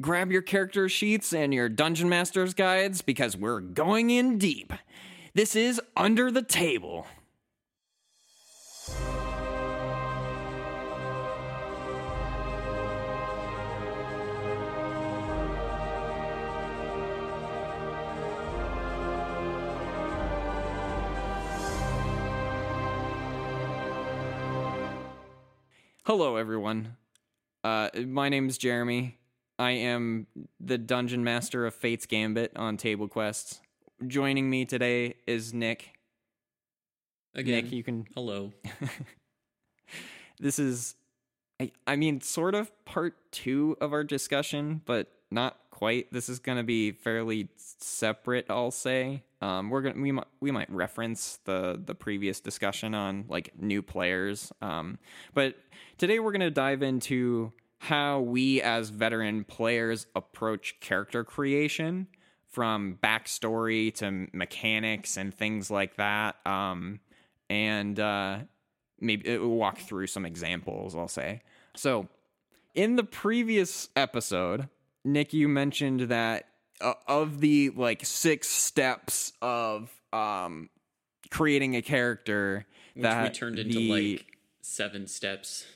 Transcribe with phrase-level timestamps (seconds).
[0.00, 4.72] grab your character sheets and your Dungeon Master's guides because we're going in deep.
[5.34, 7.06] This is Under the Table.
[26.04, 26.96] Hello, everyone.
[27.62, 29.18] Uh, my name is Jeremy.
[29.62, 30.26] I am
[30.58, 33.60] the dungeon master of Fate's Gambit on Table Quests.
[34.04, 35.92] Joining me today is Nick.
[37.36, 38.06] Again, Nick, you can.
[38.14, 38.52] hello.
[40.40, 40.96] This is,
[41.60, 46.12] I, I mean, sort of part two of our discussion, but not quite.
[46.12, 48.46] This is going to be fairly separate.
[48.50, 49.22] I'll say.
[49.40, 53.82] Um, we're gonna we might we might reference the the previous discussion on like new
[53.82, 54.52] players.
[54.60, 54.98] Um,
[55.32, 55.54] but
[55.96, 62.06] today we're gonna dive into how we as veteran players approach character creation
[62.46, 66.36] from backstory to mechanics and things like that.
[66.46, 67.00] Um,
[67.50, 68.38] and uh,
[69.00, 71.42] maybe it will walk through some examples, I'll say.
[71.74, 72.06] So,
[72.72, 74.68] in the previous episode,
[75.04, 76.44] Nick, you mentioned that
[76.80, 80.70] uh, of the like six steps of um,
[81.32, 84.26] creating a character, Which that we turned into the- like
[84.60, 85.66] seven steps.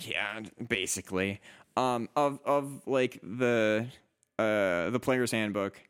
[0.00, 1.40] Yeah, basically.
[1.76, 3.86] Um, of of like the
[4.38, 5.80] uh the player's handbook,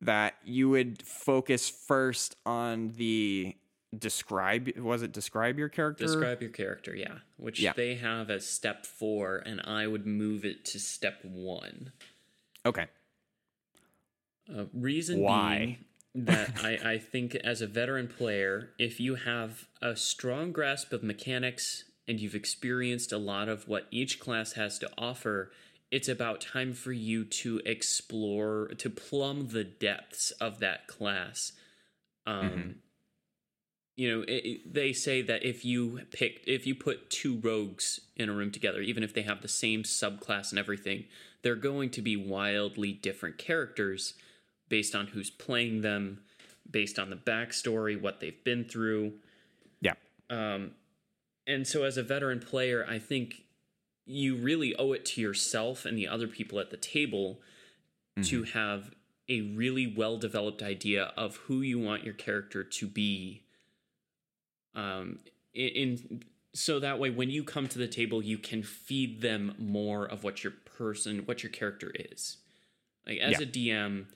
[0.00, 3.56] that you would focus first on the
[3.96, 4.76] describe.
[4.76, 6.04] Was it describe your character?
[6.04, 7.18] Describe your character, yeah.
[7.36, 7.72] Which Yeah.
[7.74, 11.92] they have as step four, and I would move it to step one.
[12.66, 12.86] Okay.
[14.54, 15.58] Uh, reason Why?
[15.58, 15.76] being
[16.26, 21.02] that I, I think as a veteran player, if you have a strong grasp of
[21.02, 25.50] mechanics and you've experienced a lot of what each class has to offer,
[25.90, 31.52] it's about time for you to explore, to plumb the depths of that class.
[32.26, 32.76] Um,
[33.96, 38.00] You know, it, it- they say that if you pick, if you put two rogues
[38.16, 41.04] in a room together, even if they have the same subclass and everything,
[41.42, 44.14] they're going to be wildly different characters
[44.68, 46.24] based on who's playing them,
[46.68, 49.12] based on the backstory, what they've been through.
[49.80, 49.94] Yeah.
[50.28, 50.72] Um,
[51.46, 53.42] and so, as a veteran player, I think
[54.06, 57.40] you really owe it to yourself and the other people at the table
[58.22, 58.94] to have
[59.28, 63.42] a really well developed idea of who you want your character to be.
[64.74, 65.18] Um,
[65.52, 66.22] in, in
[66.52, 70.22] so that way, when you come to the table, you can feed them more of
[70.22, 72.36] what your person, what your character is.
[73.06, 73.46] Like as Yeah.
[73.46, 74.06] a DM,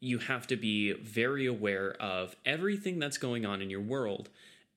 [0.00, 4.30] you have to be very aware of everything that's going on in your world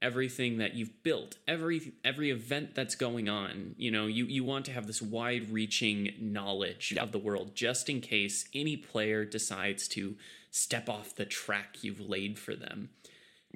[0.06, 4.64] everything that you've built every every event that's going on you know you you want
[4.66, 9.88] to have this wide reaching knowledge of the world just in case any player decides
[9.88, 10.16] to
[10.52, 12.90] step off the track you've laid for them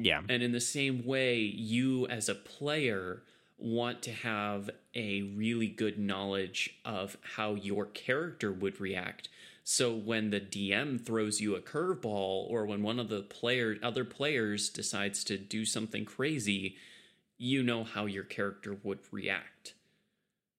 [0.09, 0.21] Yeah.
[0.33, 1.35] and in the same way,
[1.71, 3.23] you as a player
[3.57, 9.27] want to have a really good knowledge of how your character would react.
[9.63, 14.05] So when the DM throws you a curveball or when one of the player other
[14.05, 16.75] players decides to do something crazy,
[17.37, 19.73] you know how your character would react.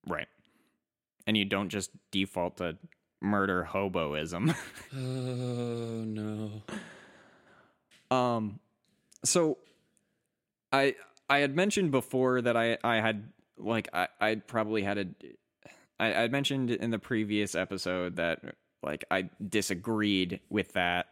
[0.06, 0.28] Right.
[1.26, 2.76] And you don't just default to
[3.20, 4.54] murder hoboism.
[4.92, 6.62] Oh no.
[8.10, 8.58] Um,
[9.24, 9.58] so
[10.72, 10.96] I
[11.28, 15.06] I had mentioned before that I I had like I I probably had a
[16.00, 18.40] I I mentioned in the previous episode that
[18.82, 21.06] like I disagreed with that.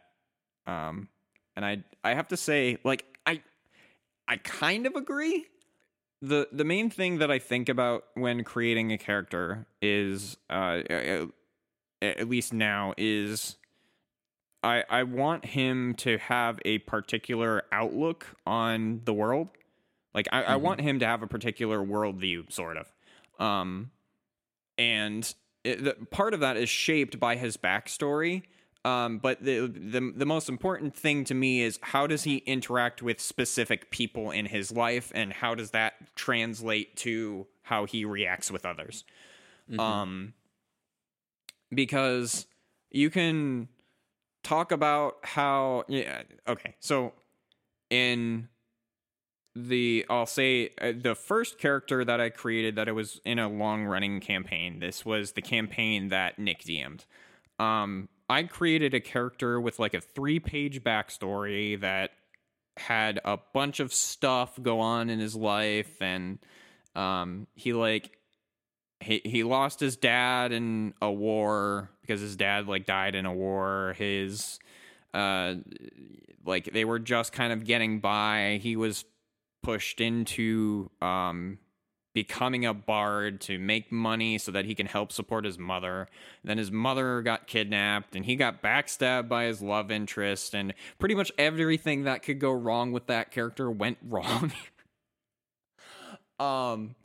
[0.65, 1.07] Um,
[1.55, 3.41] and I I have to say like I
[4.27, 5.45] I kind of agree.
[6.21, 10.81] The the main thing that I think about when creating a character is uh
[12.01, 13.57] at least now is
[14.63, 19.49] I I want him to have a particular outlook on the world.
[20.13, 22.91] Like I, I want him to have a particular worldview, sort of.
[23.39, 23.91] Um,
[24.77, 25.33] and
[25.63, 28.43] it, the, part of that is shaped by his backstory.
[28.85, 33.01] Um, but the, the the most important thing to me is how does he interact
[33.01, 38.49] with specific people in his life, and how does that translate to how he reacts
[38.49, 39.03] with others?
[39.77, 40.33] Um,
[41.73, 42.47] because
[42.89, 43.67] you can
[44.43, 47.13] talk about how yeah okay so
[47.89, 48.47] in
[49.67, 53.49] the I'll say uh, the first character that I created that it was in a
[53.49, 54.79] long running campaign.
[54.79, 57.05] This was the campaign that Nick DM'd.
[57.59, 62.11] Um, I created a character with like a three page backstory that
[62.77, 66.39] had a bunch of stuff go on in his life, and
[66.95, 68.17] um, he like
[68.99, 73.33] he he lost his dad in a war because his dad like died in a
[73.33, 73.95] war.
[73.97, 74.59] His
[75.13, 75.55] uh
[76.45, 78.59] like they were just kind of getting by.
[78.61, 79.05] He was
[79.61, 81.59] pushed into um
[82.13, 86.07] becoming a bard to make money so that he can help support his mother.
[86.43, 91.15] Then his mother got kidnapped and he got backstabbed by his love interest and pretty
[91.15, 94.51] much everything that could go wrong with that character went wrong.
[96.39, 96.95] um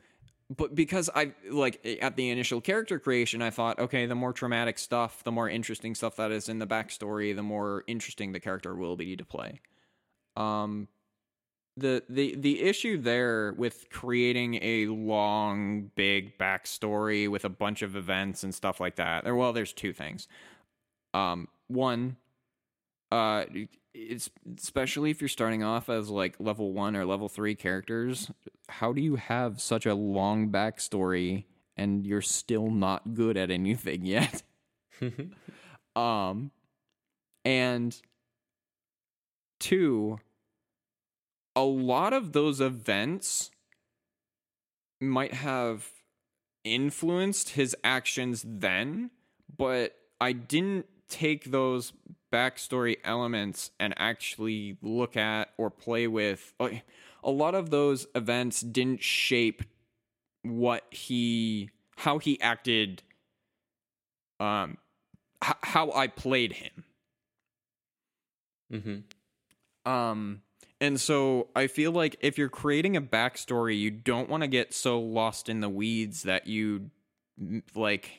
[0.54, 4.78] but because I like at the initial character creation, I thought, okay, the more traumatic
[4.78, 8.74] stuff, the more interesting stuff that is in the backstory, the more interesting the character
[8.74, 9.60] will be to play.
[10.36, 10.88] Um,
[11.76, 17.97] the the the issue there with creating a long, big backstory with a bunch of
[17.97, 19.25] events and stuff like that.
[19.25, 20.29] Well, there's two things.
[21.12, 22.17] Um, one,
[23.11, 23.44] uh,
[23.93, 28.31] it's especially if you're starting off as like level one or level three characters.
[28.69, 31.44] How do you have such a long backstory
[31.76, 34.43] and you're still not good at anything yet?
[35.97, 36.50] um,
[37.44, 38.00] and
[39.61, 40.19] two,
[41.56, 43.50] a lot of those events
[45.00, 45.88] might have
[46.64, 49.10] influenced his actions then,
[49.56, 51.92] but I didn't take those
[52.32, 56.84] backstory elements and actually look at or play with like,
[57.22, 59.62] a lot of those events didn't shape
[60.42, 63.02] what he how he acted
[64.40, 64.76] um
[65.42, 66.84] h- how I played him.
[68.72, 69.90] Mm-hmm.
[69.90, 70.42] Um
[70.84, 74.75] and so I feel like if you're creating a backstory, you don't want to get
[74.75, 76.90] so lost in the weeds that you
[77.75, 78.10] like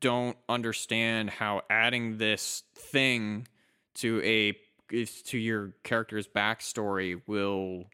[0.00, 3.46] don't understand how adding this thing
[3.94, 4.58] to a
[5.24, 7.84] to your character's backstory will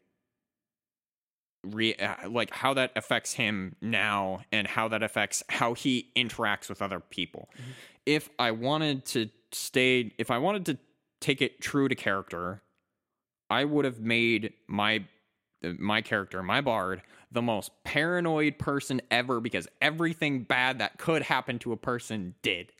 [1.63, 6.69] re uh, like how that affects him now and how that affects how he interacts
[6.69, 7.49] with other people.
[7.53, 7.71] Mm-hmm.
[8.07, 10.77] If I wanted to stay if I wanted to
[11.21, 12.63] take it true to character,
[13.55, 15.05] I would have made my
[15.79, 21.57] my character, my bard, the most paranoid person ever because everything bad that could happen
[21.59, 22.71] to a person did.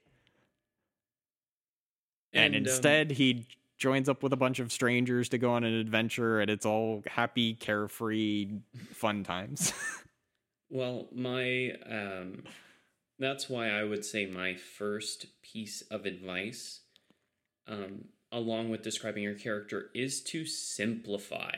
[2.33, 5.53] And, and um, instead, um, he joins up with a bunch of strangers to go
[5.53, 8.49] on an adventure, and it's all happy, carefree,
[8.91, 9.73] fun times.
[10.69, 12.43] well, my um,
[13.17, 16.81] that's why I would say my first piece of advice,
[17.67, 18.05] um,
[18.35, 21.55] along with describing your character, is to simplify.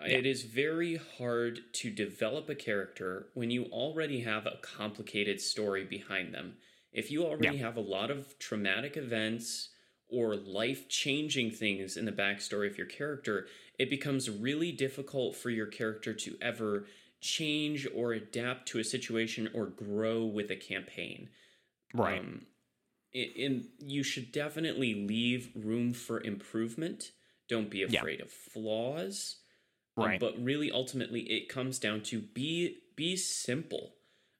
[0.00, 0.18] Yeah.
[0.18, 5.84] It is very hard to develop a character when you already have a complicated story
[5.84, 6.54] behind them.
[6.92, 7.64] If you already yeah.
[7.64, 9.70] have a lot of traumatic events
[10.08, 13.48] or life changing things in the backstory of your character,
[13.78, 16.86] it becomes really difficult for your character to ever
[17.20, 21.28] change or adapt to a situation or grow with a campaign.
[21.92, 22.20] Right.
[22.20, 22.42] Um,
[23.16, 27.12] and you should definitely leave room for improvement.
[27.48, 28.24] Don't be afraid yeah.
[28.24, 29.36] of flaws.
[29.96, 30.14] Um, right.
[30.14, 33.92] Um, but really, ultimately, it comes down to be be simple.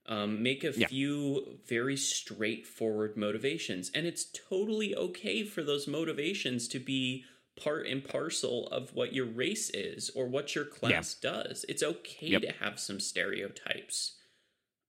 [0.09, 0.87] Um, make a yeah.
[0.87, 7.25] few very straightforward motivations, and it's totally okay for those motivations to be
[7.61, 11.31] part and parcel of what your race is or what your class yeah.
[11.33, 11.65] does.
[11.69, 12.43] It's okay yep.
[12.43, 14.17] to have some stereotypes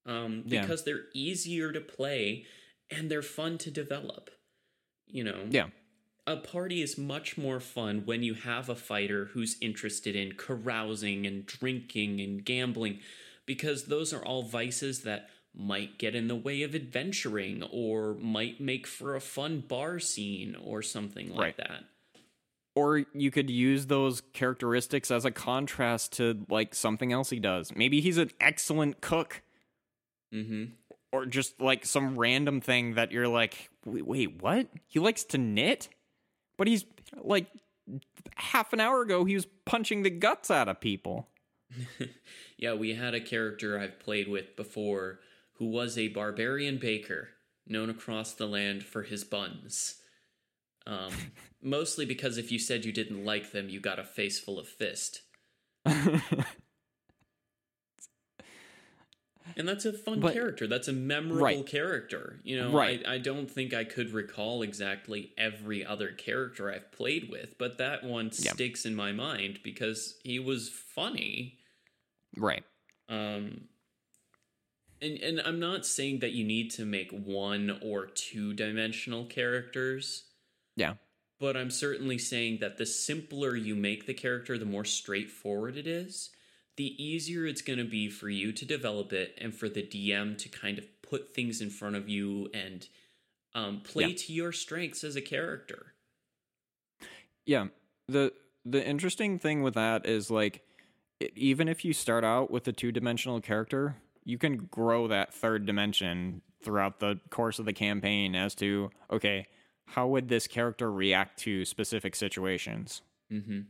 [0.07, 2.45] um, because they're easier to play
[2.89, 4.29] and they're fun to develop.
[5.07, 5.45] You know.
[5.49, 5.67] Yeah
[6.27, 11.25] a party is much more fun when you have a fighter who's interested in carousing
[11.25, 12.99] and drinking and gambling
[13.45, 18.59] because those are all vices that might get in the way of adventuring or might
[18.59, 21.57] make for a fun bar scene or something like right.
[21.57, 21.83] that.
[22.75, 27.73] Or you could use those characteristics as a contrast to like something else he does.
[27.73, 29.41] Maybe he's an excellent cook.
[30.31, 30.65] hmm
[31.11, 34.67] Or just like some random thing that you're like, wait, wait, what?
[34.87, 35.89] He likes to knit?
[36.57, 36.85] But he's
[37.21, 37.47] like
[38.35, 41.27] half an hour ago he was punching the guts out of people.
[42.57, 45.19] yeah, we had a character I've played with before
[45.53, 47.29] who was a barbarian baker
[47.65, 49.95] known across the land for his buns.
[50.85, 51.11] Um,
[51.61, 54.67] mostly because if you said you didn't like them, you got a face full of
[54.67, 55.21] fist.
[59.57, 60.67] and that's a fun but, character.
[60.67, 61.65] That's a memorable right.
[61.65, 62.39] character.
[62.43, 63.03] You know, right.
[63.05, 67.79] I, I don't think I could recall exactly every other character I've played with, but
[67.79, 68.53] that one yeah.
[68.53, 71.57] sticks in my mind because he was funny.
[72.37, 72.63] Right.
[73.09, 73.61] Um
[75.01, 80.25] and and I'm not saying that you need to make one or two dimensional characters.
[80.75, 80.93] Yeah.
[81.39, 85.87] But I'm certainly saying that the simpler you make the character, the more straightforward it
[85.87, 86.31] is
[86.77, 90.37] the easier it's going to be for you to develop it and for the DM
[90.37, 92.87] to kind of put things in front of you and
[93.55, 94.15] um, play Yeah.
[94.17, 95.93] to your strengths as a character.
[97.45, 97.67] Yeah.
[98.07, 98.33] The
[98.65, 100.61] the interesting thing with that is like
[101.21, 105.65] e- even if you start out with a two-dimensional character, you can grow that third
[105.65, 109.47] dimension throughout the course of the campaign as to okay,
[109.85, 113.01] how would this character react to specific situations?
[113.31, 113.61] hmm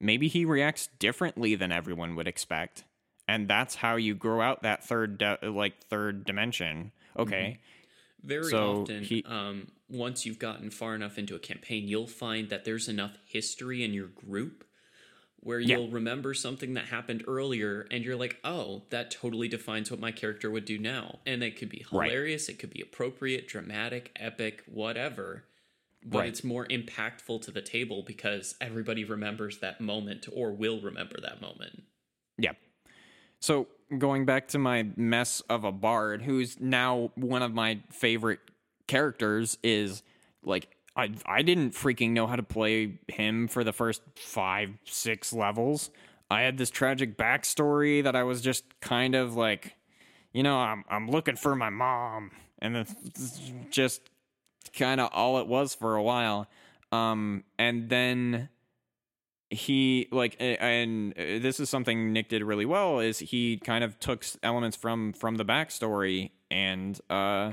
[0.00, 2.84] Maybe he reacts differently than everyone would expect.
[3.28, 6.92] And that's how you grow out that third di- like third dimension.
[7.16, 7.60] Okay.
[8.22, 12.48] Very So often, he- um, once you've gotten far enough into a campaign, you'll find
[12.50, 14.64] that there's enough history in your group
[15.42, 19.98] where you'll remember something that happened earlier and you're like, oh, that totally defines what
[19.98, 21.18] my character would do now.
[21.24, 22.10] And it could be Right.
[22.10, 25.44] hilarious, it could be appropriate, dramatic, epic, whatever.
[26.04, 26.28] But Right.
[26.28, 31.40] it's more impactful to the table because everybody remembers that moment or will remember that
[31.40, 31.82] moment.
[32.38, 32.52] Yeah.
[33.38, 38.40] So going back to my mess of a bard, who's now one of my favorite
[38.86, 40.02] characters, is
[40.42, 45.32] like I I didn't freaking know how to play him for the first five six
[45.32, 45.90] levels.
[46.30, 49.74] I had this tragic backstory that I was just kind of like,
[50.32, 52.94] you know, I'm I'm looking for my mom, and it's
[53.70, 54.09] just
[54.76, 56.48] kind of all it was for a while.
[56.92, 58.48] Um, and then
[59.50, 63.98] he like and uh, this is something Nick did really well is he kind of
[63.98, 67.52] took elements from from the backstory and uh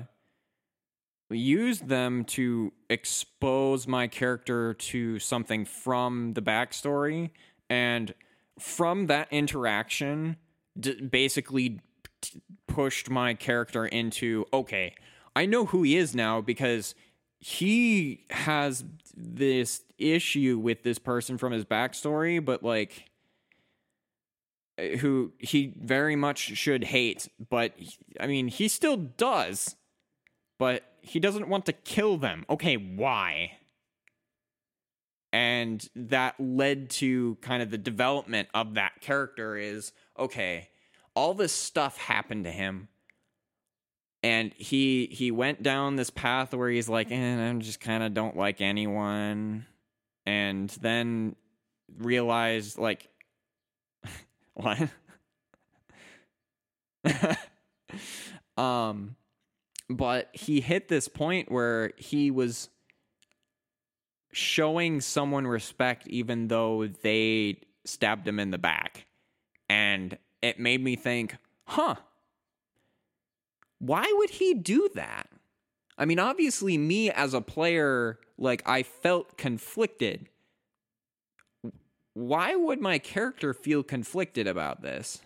[1.30, 7.32] used them to expose my character to something from the backstory
[7.70, 8.14] and
[8.60, 10.38] from that interaction
[10.80, 11.82] d- basically
[12.22, 14.94] t- pushed my character into okay
[15.38, 16.96] i know who he is now because
[17.40, 18.84] he has
[19.16, 23.10] this issue with this person from his backstory but like
[25.00, 27.74] who he very much should hate but
[28.20, 29.76] i mean he still does
[30.58, 32.46] but he doesn't want to kill them.
[32.50, 33.58] Okay why?
[35.34, 40.70] And that led to kind of the development of that character is okay
[41.16, 42.88] all this stuff happened to him
[44.24, 48.14] and he he went down this path where he's like eh, i just kind of
[48.14, 49.66] don't like anyone
[50.26, 51.36] and then
[51.98, 53.10] realized like
[54.54, 54.90] what?
[58.58, 59.16] Um
[59.88, 62.70] but he hit this point where he was
[64.34, 69.06] showing someone respect even though they stabbed him in the back.
[69.70, 71.96] And it made me think huh
[73.80, 75.30] why would he do that?
[75.98, 80.28] I mean obviously me as a player like i felt conflicted.
[82.14, 85.22] Why would my character feel conflicted about this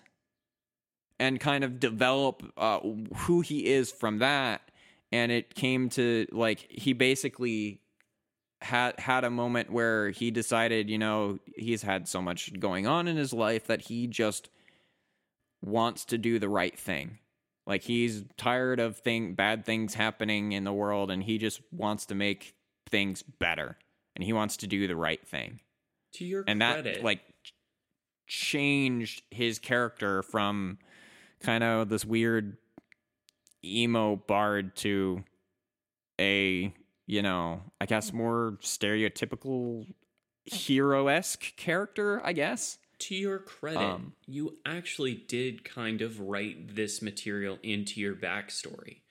[1.19, 4.61] and kind of develop uh, who he is from that?
[5.13, 7.81] And it came to like he basically
[8.61, 13.07] had had a moment where he decided you know he's had so much going on
[13.07, 14.49] in his life that he just
[15.63, 17.17] wants to do the right thing
[17.71, 22.05] like he's tired of thing bad things happening in the world and he just wants
[22.05, 22.53] to make
[22.89, 23.77] things better
[24.13, 25.61] and he wants to do the right thing.
[26.15, 27.21] To your and credit, that like
[28.27, 30.79] changed his character from
[31.39, 32.57] kind of this weird
[33.63, 35.23] emo bard to
[36.19, 36.73] a
[37.07, 39.85] you know i guess more stereotypical
[40.45, 47.01] hero-esque character i guess to your credit, Um, you actually did kind of write this
[47.01, 49.01] material into your backstory.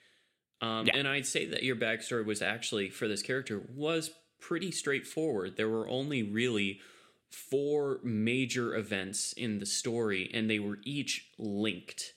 [0.61, 0.97] Um, Yeah.
[0.97, 5.56] And I'd say that your backstory was actually, for this character, was pretty straightforward.
[5.56, 6.80] There were only really
[7.30, 12.14] four major events in the story, and they were each linked.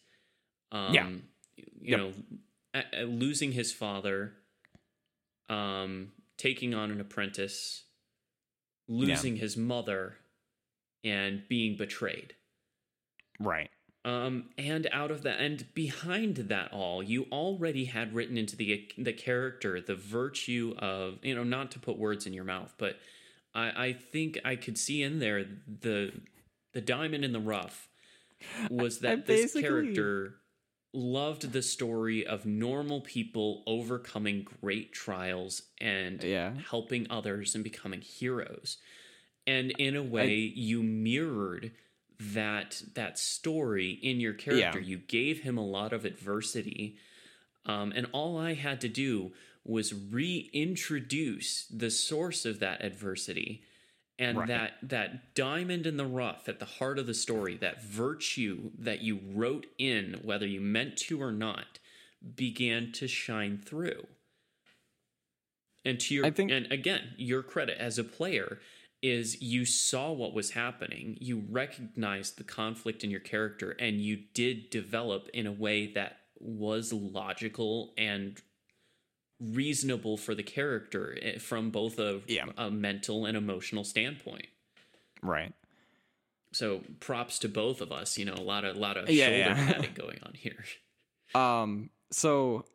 [0.71, 1.19] Um, Yeah.
[1.55, 1.99] You Yep.
[1.99, 4.35] know, losing his father,
[5.49, 7.83] um, taking on an apprentice,
[8.87, 10.17] losing his mother,
[11.03, 12.33] and being betrayed.
[13.39, 13.69] right
[14.05, 18.89] Um, and out of that, and behind that all, you already had written into the
[18.97, 22.97] the character the virtue of you know not to put words in your mouth, but
[23.55, 25.45] I, I think I could see in there
[25.81, 26.11] the
[26.73, 27.87] the diamond in the rough
[28.69, 30.35] was I that this character
[30.93, 36.53] loved the story of normal people overcoming great trials and Yeah.
[36.69, 38.77] helping others and becoming heroes.
[39.45, 41.71] And in a way, you mirrored
[42.19, 44.79] that that story in your character.
[44.79, 44.85] Yeah.
[44.85, 46.97] You gave him a lot of adversity,
[47.65, 49.33] um, and all I had to do
[49.65, 53.63] was reintroduce the source of that adversity
[54.19, 54.47] and Right.
[54.47, 59.01] that that diamond in the rough at the heart of the story that virtue that
[59.01, 61.79] you wrote in whether you meant to or not
[62.35, 64.05] began to shine through
[65.83, 68.59] and to your I think- and again your credit as a player
[69.03, 74.17] is you saw what was happening you recognized the conflict in your character and you
[74.33, 78.41] did develop in a way that was logical and
[79.39, 82.45] reasonable for the character eh, from both a, Yeah.
[82.57, 84.47] a mental and emotional standpoint
[85.21, 85.53] Right.
[86.53, 89.25] so props to both of us you know a lot of a lot of Yeah,
[89.25, 89.67] shoulder yeah.
[89.73, 90.63] padding going on here
[91.35, 91.89] Um.
[92.11, 92.65] So,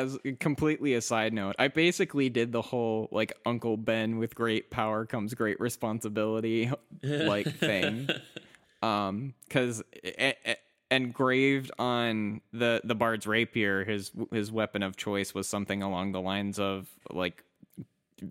[0.00, 4.70] as completely a side note, I basically did the whole like Uncle Ben with great
[4.70, 6.70] power comes great responsibility
[7.02, 8.08] like thing.
[8.82, 9.82] Um, because
[10.90, 16.20] engraved on the the bard's rapier, his his weapon of choice was something along the
[16.20, 17.42] lines of like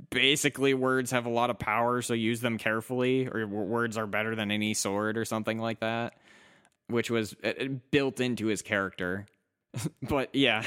[0.09, 4.35] basically words have a lot of power so use them carefully or words are better
[4.35, 6.15] than any sword or something like that
[6.87, 9.27] which was uh, uh, built into his character
[10.01, 10.63] but yeah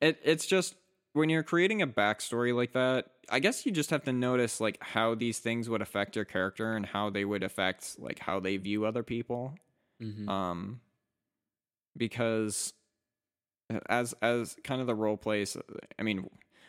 [0.00, 0.74] it, it's just
[1.12, 4.78] when you're creating a backstory like that i guess you just have to notice like
[4.82, 8.56] how these things would affect your character and how they would affect like how they
[8.56, 9.54] view other people
[10.00, 10.28] Mhm.
[10.28, 10.80] um
[11.96, 12.72] because
[13.88, 15.56] as as kind of the role plays
[15.98, 16.28] i mean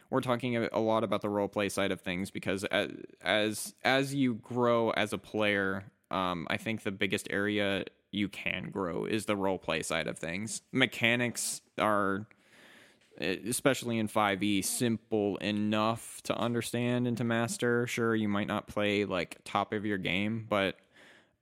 [0.10, 2.92] we're talking a lot about the role play side of things because as
[3.22, 8.70] as as you grow as a player um i think the biggest area you can
[8.72, 12.26] grow is the role play side of things mechanics are
[13.20, 19.06] especially in 5e simple enough to understand and to master sure you might not play
[19.06, 20.78] like top of your game but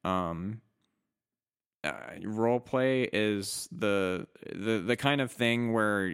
[0.04, 0.62] um
[1.86, 1.92] uh,
[2.24, 6.12] role play is the the the kind of thing where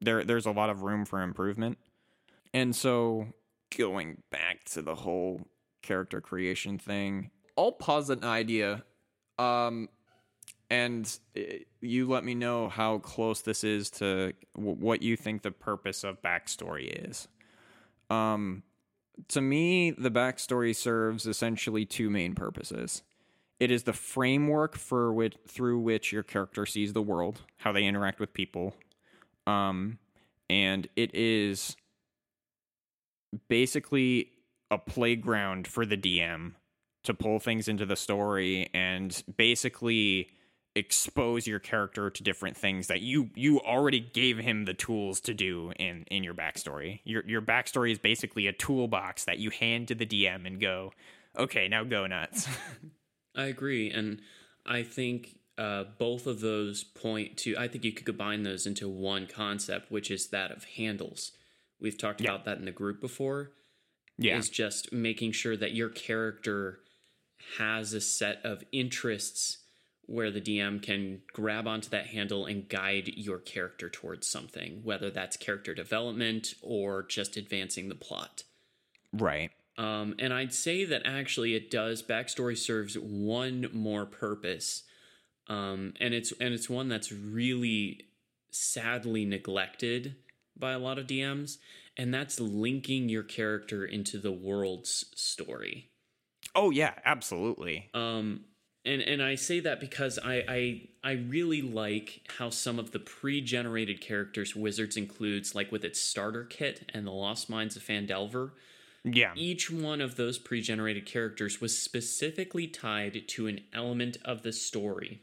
[0.00, 1.78] there there's a lot of room for improvement.
[2.54, 3.28] And so
[3.76, 5.42] going back to the whole
[5.82, 8.84] character creation thing, I'll posit an idea
[9.38, 9.88] um
[10.72, 11.42] and uh,
[11.82, 16.22] you let me know how close this is to what you think the purpose of
[16.22, 17.28] backstory is.
[18.10, 18.64] Um
[19.28, 23.02] to me, the backstory serves essentially two main purposes.
[23.60, 27.84] It is the framework for which through which your character sees the world, how they
[27.84, 28.74] interact with people,
[29.46, 29.98] um,
[30.48, 31.76] and it is
[33.48, 34.30] basically
[34.70, 36.52] a playground for the DM
[37.04, 40.28] to pull things into the story and basically
[40.74, 45.34] expose your character to different things that you you already gave him the tools to
[45.34, 47.00] do in in your backstory.
[47.04, 50.92] Your your backstory is basically a toolbox that you hand to the DM and go,
[51.36, 52.48] okay, now go nuts.
[53.36, 54.20] I agree, and
[54.66, 57.56] I think uh, both of those point to.
[57.58, 61.32] I think you could combine those into one concept, which is that of handles.
[61.80, 62.30] We've talked Yeah.
[62.30, 63.52] about that in the group before.
[64.18, 66.78] yeah, Is just making sure that your character
[67.58, 69.58] has a set of interests
[70.12, 75.10] where the DM can grab onto that handle and guide your character towards something, whether
[75.10, 78.42] that's character development or just advancing the plot.
[79.14, 79.50] right.
[79.78, 82.02] Um, and I'd say that actually it does.
[82.02, 84.82] Backstory serves one more purpose,
[85.48, 88.02] um, and it's and it's one that's really
[88.50, 90.16] sadly neglected
[90.54, 91.56] by a lot of DMs,
[91.96, 95.88] and that's linking your character into the world's story.
[96.54, 97.88] Oh yeah, absolutely.
[97.94, 98.44] Um,
[98.84, 102.98] and and I say that because I I I really like how some of the
[102.98, 108.52] pre-generated characters Wizards includes, like with its starter kit and the Lost Mines of Phandelver
[109.04, 109.32] Yeah.
[109.34, 115.22] each one of those pre-generated characters was specifically tied to an element of the story.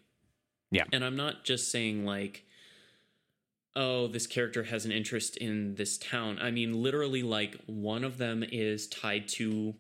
[0.72, 0.84] Yeah.
[0.92, 2.46] And I'm not just saying like
[3.76, 6.40] oh, this character has an interest in this town.
[6.42, 9.76] I mean literally like one of them is tied to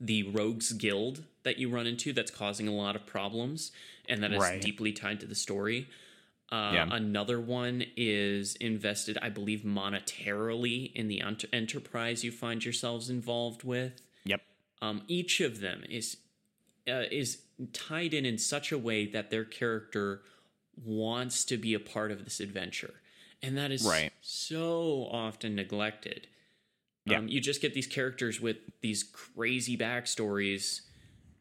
[0.00, 3.72] the rogues guild that you run into that's causing a lot of problems
[4.06, 4.60] and that is Right.
[4.60, 5.88] deeply tied to the story.
[6.52, 6.88] Uh, Yeah.
[6.90, 13.64] Another one is invested, I believe, monetarily in the ent- enterprise you find yourselves involved
[13.64, 14.02] with.
[14.24, 14.42] Yep.
[14.82, 16.18] Um, each of them is
[16.86, 17.42] uh, is
[17.74, 20.22] tied in in such a way that their character
[20.76, 22.94] wants to be a part of this adventure,
[23.42, 24.10] and that is Right.
[24.22, 26.28] so often neglected.
[27.04, 27.18] Yeah.
[27.18, 30.80] Um, you just get these characters with these crazy backstories,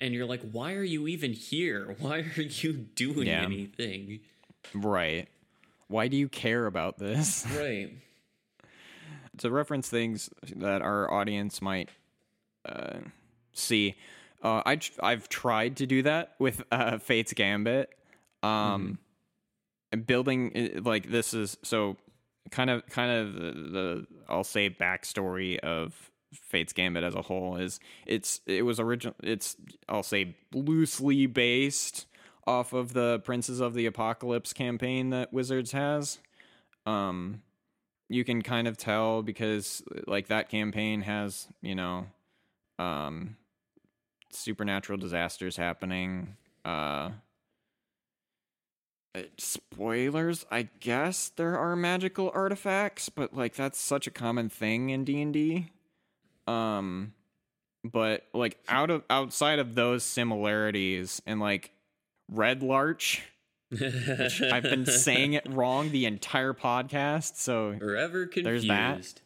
[0.02, 1.96] and you're like, "Why are you even here?
[2.00, 3.44] Why are you doing Yeah.
[3.44, 4.20] anything?"
[4.74, 5.28] Right.
[5.88, 7.46] Why do you care about this?
[7.58, 7.94] Right.
[9.38, 11.90] to reference things that our audience might
[12.66, 12.98] uh,
[13.54, 13.96] see,
[14.44, 17.90] uh, I tr- I've tried to do that with uh, Fate's Gambit.
[18.44, 18.98] Um,
[19.92, 21.98] and building uh, like this is so
[22.52, 23.40] kind of kind of the,
[23.72, 25.94] the I'll say backstory of
[26.34, 29.56] Fate's Gambit as a whole is it's it was original it's
[29.88, 32.06] I'll say loosely based
[32.46, 36.20] off of the Princes of the Apocalypse campaign that Wizards has.
[36.86, 37.42] Um
[38.10, 42.08] you can kind of tell because like that campaign has, you know,
[42.80, 43.38] um
[44.32, 46.36] supernatural disasters happening.
[46.66, 47.12] Uh
[49.16, 54.90] uh, spoilers i guess there are magical artifacts but like that's such a common thing
[54.90, 55.70] in d&d
[56.48, 57.14] um
[57.84, 61.72] but like out of outside of those similarities and like
[62.30, 63.24] red larch
[63.72, 68.46] i've been saying it wrong the entire podcast so Forever confused.
[68.46, 69.22] There's that.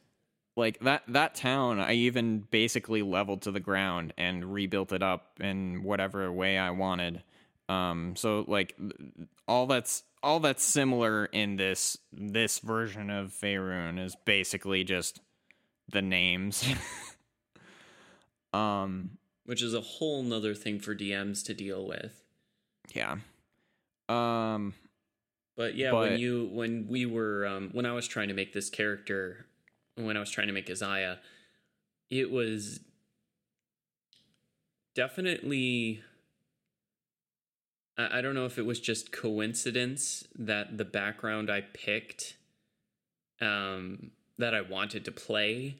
[0.55, 5.39] like that that town i even basically leveled to the ground and rebuilt it up
[5.39, 7.23] in whatever way i wanted
[7.69, 8.75] um so like
[9.47, 15.19] all that's all that's similar in this this version of Faerun is basically just
[15.89, 16.63] the names
[18.53, 22.23] um Which is a whole nother thing for DMs to deal with.
[22.93, 23.17] yeah
[24.09, 24.73] um
[25.55, 28.53] But yeah, But- when you when we were um, when I was trying to make
[28.53, 29.45] this character,
[29.95, 31.19] when I was trying to make Isaiah,
[32.09, 32.79] it was
[34.95, 36.01] definitely.
[37.97, 42.35] I I don't know if it was just coincidence that the background I picked,
[43.39, 45.77] um, that I wanted to play,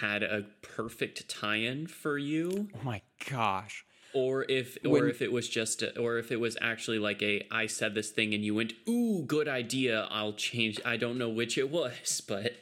[0.00, 5.30] had a perfect tie-in for you oh my gosh or if or When- if it
[5.32, 8.44] was just a, or if it was actually like a I said this thing and
[8.44, 12.52] you went ooh good idea I'll change I don't know which it was but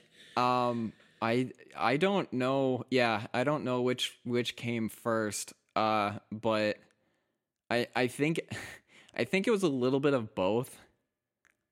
[0.40, 2.84] Um, I I don't know.
[2.90, 5.52] Yeah, I don't know which which came first.
[5.76, 6.76] Uh, but
[7.70, 8.40] I I think
[9.16, 10.76] I think it was a little bit of both.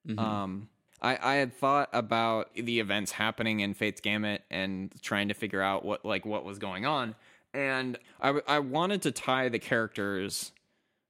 [0.06, 0.18] Mhm.
[0.18, 0.68] Um,
[1.02, 5.60] I I had thought about the events happening in Fate's Gambit and trying to figure
[5.60, 7.14] out what like what was going on,
[7.52, 10.52] and I I wanted to tie the characters,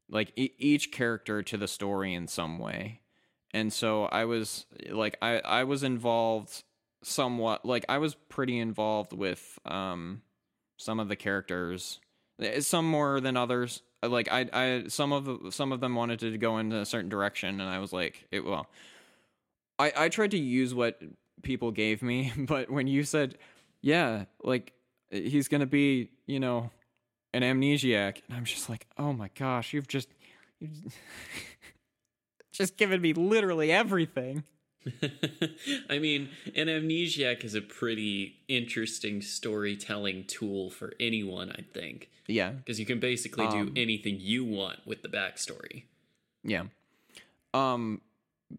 [0.08, 3.00] like e- each character to the story in some way,
[3.52, 6.64] and so I was like I I was involved
[7.04, 10.22] somewhat like I was pretty involved with um
[10.78, 12.00] some of the characters.
[12.40, 13.82] Eh, some more than others.
[14.02, 17.60] Like I I some of some of them wanted to go in a certain direction
[17.60, 18.68] and I was like it well
[19.78, 21.00] I I tried to use what
[21.42, 23.36] people gave me but when you said
[23.80, 24.72] yeah like
[25.10, 26.70] he's going to be you know
[27.34, 30.08] an amnesiac and I'm just like oh my gosh you've just
[30.60, 30.96] you've
[32.52, 34.44] just given me literally everything.
[35.88, 42.10] I mean an amnesiac is a pretty interesting storytelling tool for anyone I think.
[42.26, 42.50] Yeah.
[42.50, 45.84] Because you can basically do Um, anything you want with the backstory.
[46.44, 46.64] Yeah.
[47.54, 48.00] Um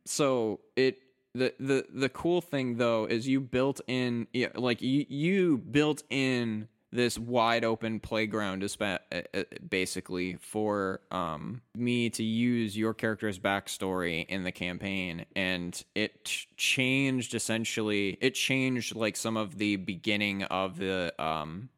[0.06, 1.00] so it
[1.34, 6.68] the the the cool thing though is you built in like you you built in
[6.94, 14.28] this wide open playground uh, uh, basically for um me to use your character's backstory
[14.28, 15.26] in the campaign.
[15.36, 16.26] And it
[16.56, 21.70] changed essentially it changed like some of the beginning of the um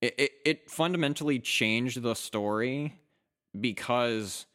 [0.00, 3.00] it, it, it fundamentally changed the story
[3.58, 4.46] because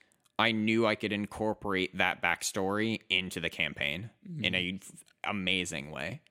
[0.44, 4.10] I knew I could incorporate that backstory into the campaign
[4.42, 4.92] in a f-
[5.24, 6.22] amazing way.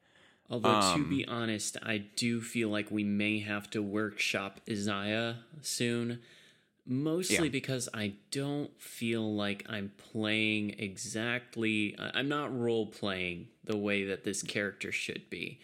[0.50, 5.44] Although to Um, be honest, I do feel like we may have to workshop Isaiah
[5.62, 6.20] soon.
[6.84, 7.52] Mostly Yeah.
[7.52, 11.94] because I don't feel like I'm playing exactly.
[11.98, 15.60] I'm not role playing the way that this character should be,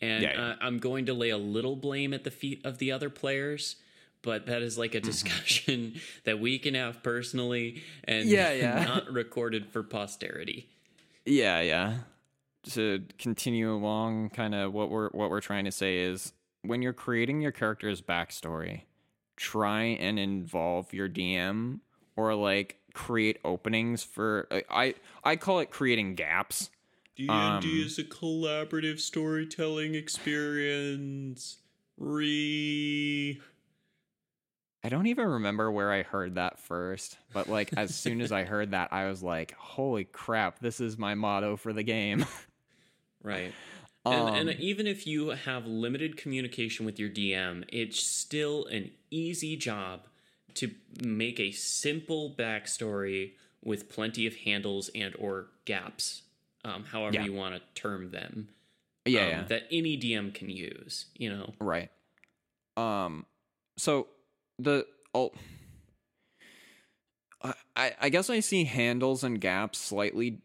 [0.00, 0.46] and Yeah, yeah.
[0.52, 3.76] Uh, I'm going to lay a little blame at the feet of the other players.
[4.22, 4.80] But that is Mm-hmm.
[4.80, 8.84] like a discussion that we can have personally and Yeah, yeah.
[8.84, 10.68] not recorded for posterity.
[11.24, 11.98] Yeah, yeah.
[12.72, 16.92] To continue along, kind of what we're what we're trying to say is when you're
[16.92, 18.82] creating your character's backstory,
[19.36, 21.80] try and involve your DM
[22.16, 26.68] or like create openings for I I call it creating gaps.
[27.16, 31.58] D&D Um, is a collaborative storytelling experience.
[31.96, 33.40] Re
[34.82, 38.44] I don't even remember where I heard that first, but like as soon as I
[38.44, 40.58] heard that, I was like, "Holy crap!
[40.60, 42.24] This is my motto for the game."
[43.22, 43.52] right.
[44.06, 48.90] And, and Um, even if you have limited communication with your DM, it's still an
[49.10, 50.06] easy job
[50.54, 50.70] to
[51.04, 56.22] make a simple backstory with plenty of handles and or gaps,
[56.64, 57.24] um, however Yeah.
[57.24, 58.48] you want to term them.
[59.04, 59.42] yeah, um, yeah.
[59.44, 61.04] That any DM can use.
[61.18, 61.52] You know.
[61.60, 61.90] Right.
[62.78, 63.26] Um.
[63.76, 64.08] So
[64.62, 65.32] the oh,
[67.76, 70.38] I I guess I see handles and gaps slightly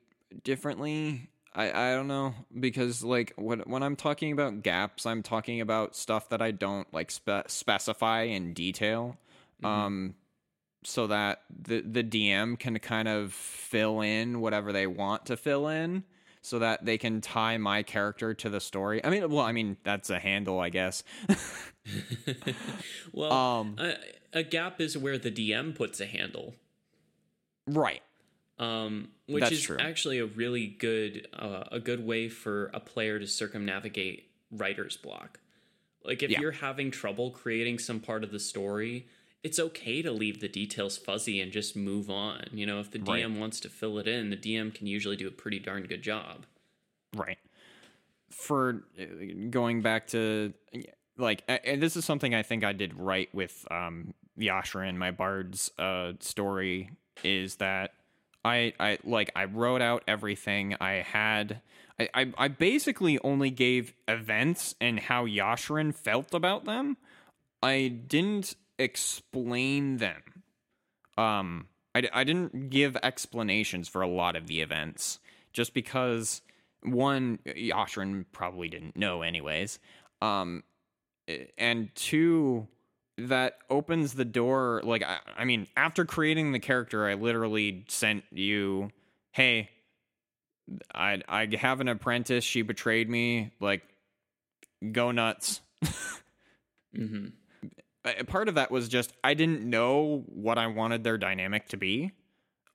[0.44, 1.30] differently.
[1.54, 5.96] I I don't know because like when when I'm talking about gaps, I'm talking about
[5.96, 9.18] stuff that I don't like spe- specify in detail,
[9.64, 10.16] um,
[10.84, 15.68] so that the the DM can kind of fill in whatever they want to fill
[15.68, 16.04] in,
[16.46, 19.04] so that they can tie my character to the story.
[19.04, 21.04] I mean, well, I mean that's a handle, I guess.
[23.14, 23.94] well, Um, a,
[24.34, 26.56] a gap is where the DM puts a handle.
[27.68, 28.02] right.
[28.60, 29.78] um, which That's is true.
[29.80, 35.40] actually a really good uh, a good way for a player to circumnavigate writer's block.
[36.04, 36.40] Like if Yeah.
[36.42, 39.08] you're having trouble creating some part of the story,
[39.46, 42.44] it's okay to leave the details fuzzy and just move on.
[42.52, 43.24] You know, if the Right.
[43.24, 46.02] DM wants to fill it in, the DM can usually do a pretty darn good
[46.02, 46.48] job.
[47.16, 47.38] Right.
[48.32, 49.04] For uh,
[49.52, 50.52] going back to
[51.16, 55.70] like, and this is something I think I did right with um Yashrin, my bard's
[55.78, 56.90] uh story
[57.24, 57.94] is that
[58.44, 61.62] I I like I wrote out everything I had.
[62.00, 66.98] I, I, I basically only gave events and how Yashrin felt about them.
[67.62, 70.22] I didn't explain them.
[71.18, 71.68] Um,
[72.14, 75.20] I didn't give explanations for a lot of the events
[75.54, 76.42] just because
[76.84, 79.80] one, Yashrin probably didn't know anyways.
[80.22, 80.64] Um,
[81.58, 82.68] and two,
[83.18, 84.82] that opens the door.
[84.84, 88.92] Like, I, I mean, after creating the character, I literally sent you,
[89.32, 89.70] hey,
[90.94, 92.44] I I have an apprentice.
[92.44, 93.52] She betrayed me.
[93.60, 93.84] Like,
[94.92, 95.62] go nuts.
[96.96, 97.45] hmm Uh,
[98.28, 102.12] part of that was just I didn't know what I wanted their dynamic to be.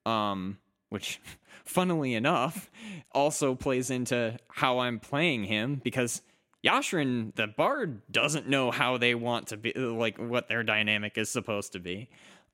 [0.07, 1.21] Um, which,
[1.64, 2.71] funnily enough,
[3.12, 6.21] also plays into how I'm playing him because
[6.64, 11.31] Yashrin, the bard, doesn't know how they want to be, like what their dynamic is
[11.31, 12.11] supposed to be.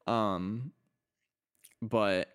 [0.06, 0.72] Um,
[1.82, 2.28] but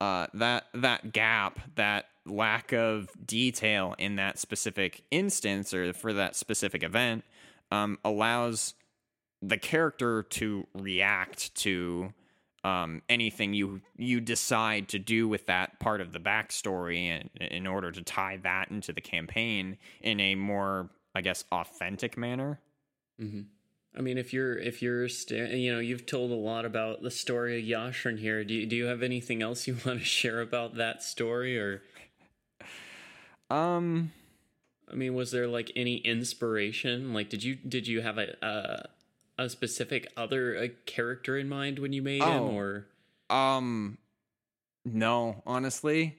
[0.00, 6.34] uh, that that gap, that lack of detail in that specific instance or for that
[6.34, 7.24] specific event,
[7.70, 8.74] um, allows
[9.42, 12.12] the character to react to
[12.64, 17.66] um, anything you you decide to do with that part of the backstory in, in
[17.66, 22.60] order to tie that into the campaign in a more I guess authentic manner.
[23.18, 23.42] hmm
[23.94, 27.10] I mean, if you're if you're sta- you know you've told a lot about the
[27.10, 28.42] story of Yashrin here.
[28.42, 31.82] Do you, do you have anything else you want to share about that story or?
[33.50, 34.12] Um
[34.90, 37.12] I mean, was there like any inspiration?
[37.14, 38.88] Like, did you did you have a a,
[39.42, 42.48] a specific other uh character in mind when you made him, Oh.
[42.56, 42.86] or
[43.30, 43.98] um
[44.84, 46.16] no, honestly.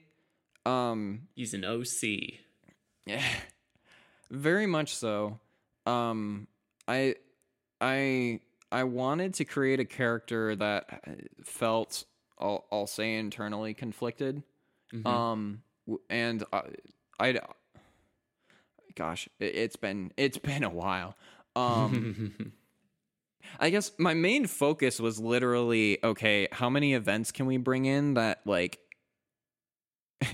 [0.66, 2.40] Um he's an OC?
[3.06, 3.22] Yeah.
[4.30, 5.38] Very much so.
[5.86, 6.46] Um
[6.88, 7.16] I
[7.80, 8.40] I
[8.72, 11.00] I wanted to create a character that
[11.44, 12.04] felt
[12.38, 14.42] I'll, I'll say internally conflicted.
[14.92, 15.06] Mhm.
[15.06, 15.62] Um
[16.10, 16.62] and I
[17.20, 17.38] I
[18.94, 21.16] gosh, it's been it's been a while.
[21.54, 22.52] Um
[23.60, 28.14] I guess my main focus was literally okay, how many events can we bring in
[28.14, 28.78] that like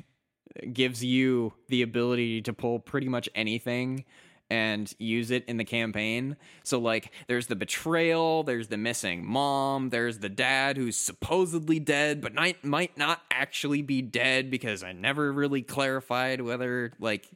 [0.73, 4.05] gives you the ability to pull pretty much anything
[4.51, 6.37] and use it in the campaign.
[6.65, 12.21] So like there's the betrayal, there's the missing mom, there's the dad who's supposedly dead
[12.21, 17.29] but might might not actually be dead because I never really clarified whether like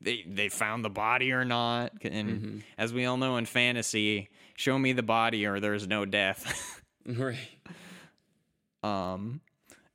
[0.00, 1.92] they they found the body or not.
[2.02, 2.58] And mm-hmm.
[2.76, 6.82] as we all know in fantasy, show me the body or there's no death.
[7.06, 7.36] right.
[8.82, 9.40] um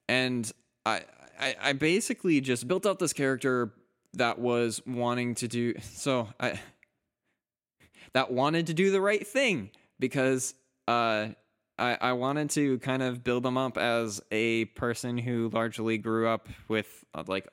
[0.08, 0.50] and
[0.86, 1.02] I,
[1.40, 3.74] I i basically just built out this character
[4.14, 6.58] that was wanting to do so i
[8.14, 10.54] that wanted to do the right thing because
[10.88, 11.28] uh
[11.78, 16.28] I, I wanted to kind of build them up as a person who largely grew
[16.28, 17.48] up with uh, like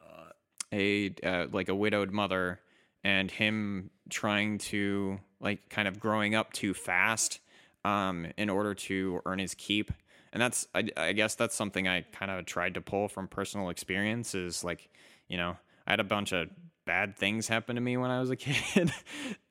[0.00, 0.30] uh,
[0.72, 2.60] a uh, like a widowed mother
[3.02, 7.40] and him trying to like kind of growing up too fast
[7.84, 9.92] um in order to earn his keep.
[10.32, 13.68] And that's I, I guess that's something I kind of tried to pull from personal
[13.70, 14.88] experience is like
[15.28, 16.48] you know I had a bunch of
[16.86, 18.92] bad things happen to me when I was a kid.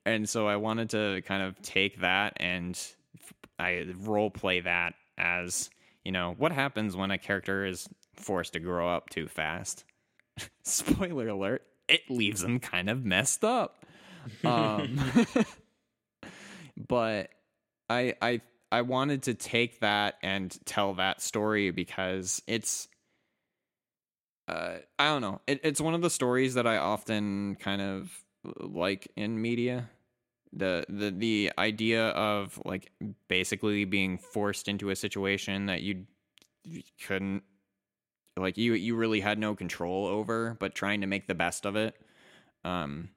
[0.06, 2.80] And so I wanted to kind of take that and
[3.58, 5.70] I role play that as
[6.04, 9.86] you know what happens when a character is forced to grow up too fast?
[10.64, 13.83] Spoiler alert it leaves them kind of messed up
[14.44, 15.00] um
[16.88, 17.30] but
[17.90, 22.88] I I I wanted to take that and tell that story because it's
[24.48, 25.42] uh I don't know.
[25.48, 28.12] It, it's one of the stories that I often kind of
[28.60, 29.90] like in media.
[30.54, 32.92] The the the idea of like
[33.28, 36.06] basically being forced into a situation that you
[37.06, 37.44] couldn't
[38.38, 41.76] like you you really had no control over, but trying to make the best of
[41.76, 41.96] it.
[42.64, 43.10] Um,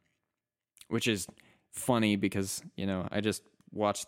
[0.88, 1.27] which is
[1.70, 4.07] funny because you know I just watched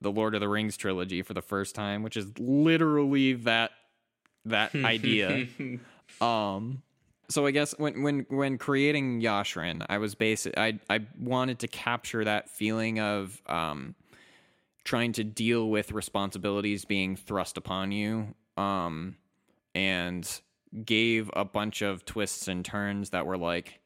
[0.00, 3.70] the Lord of the Rings trilogy for the first time, which is literally that
[4.44, 5.46] that idea.
[6.20, 6.82] Um,
[7.28, 10.56] so I guess when when when creating Yashrin, I was basic.
[10.58, 13.94] I I wanted to capture that feeling of um,
[14.84, 19.16] trying to deal with responsibilities being thrust upon you, um,
[19.74, 20.40] and
[20.84, 23.79] gave a bunch of twists and turns that were like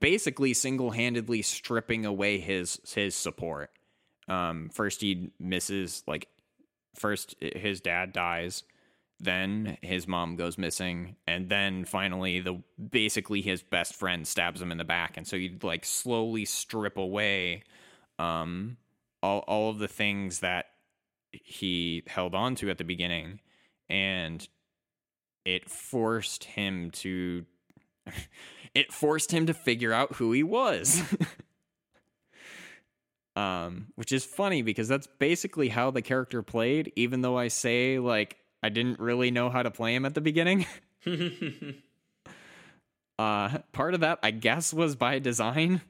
[0.00, 3.70] basically single-handedly stripping away his his support.
[4.28, 6.28] Um, first he misses like
[6.94, 8.64] first his dad dies
[9.18, 14.70] then his mom goes missing and then finally the basically his best friend stabs him
[14.70, 17.62] in the back and so you like slowly strip away
[18.18, 18.76] um
[19.22, 20.66] all all of the things that
[21.32, 23.40] he held on to at the beginning
[23.88, 24.48] and
[25.44, 27.46] it forced him to
[28.76, 31.02] it forced him to figure out who he was
[33.36, 37.98] um which is funny because that's basically how the character played even though i say
[37.98, 40.66] like I didn't really know how to play him at the beginning.
[43.18, 45.82] uh, part of that, I guess, was by design.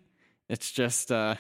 [0.51, 1.37] It's just, uh,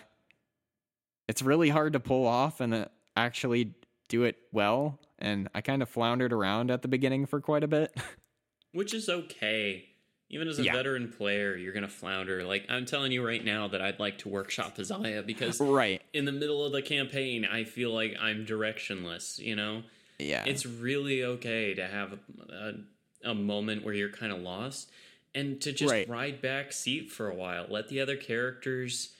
[1.28, 3.74] it's really hard to pull off and uh, actually
[4.08, 4.98] do it well.
[5.18, 7.94] And I kind of floundered around at the beginning for quite a bit.
[8.72, 9.84] Which is okay.
[10.28, 10.72] Even as a yeah.
[10.72, 12.44] veteran player, you're gonna flounder.
[12.44, 16.24] Like I'm telling you right now that I'd like to workshop Isaiah because right in
[16.24, 19.38] the middle of the campaign, I feel like I'm directionless.
[19.38, 19.82] You know,
[20.18, 20.44] yeah.
[20.46, 22.18] It's really okay to have a,
[22.52, 24.90] a, a moment where you're kind of lost
[25.34, 26.08] and to just right.
[26.08, 27.66] ride back seat for a while.
[27.68, 29.12] Let the other characters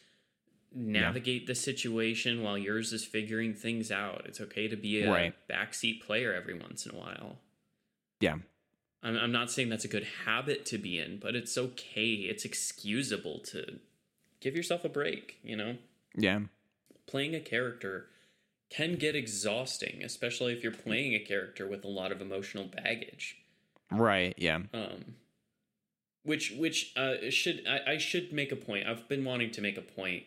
[0.74, 1.48] navigate yeah.
[1.48, 4.22] the situation while yours is figuring things out.
[4.24, 5.34] It's okay to be a right.
[5.48, 7.36] backseat player every once in a while.
[8.20, 8.36] Yeah.
[9.02, 12.12] I'm, I'm not saying that's a good habit to be in, but it's okay.
[12.12, 13.78] It's excusable to
[14.40, 15.76] give yourself a break, you know?
[16.14, 16.40] Yeah.
[17.06, 18.08] Playing a character
[18.70, 23.38] can get exhausting, especially if you're playing a character with a lot of emotional baggage.
[23.90, 24.34] Right.
[24.36, 24.60] Yeah.
[24.74, 25.16] Um,
[26.24, 28.86] which which uh, should I, I should make a point.
[28.86, 30.24] I've been wanting to make a point.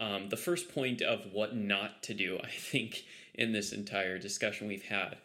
[0.00, 4.66] Um, the first point of what not to do, I think, in this entire discussion
[4.66, 5.18] we've had,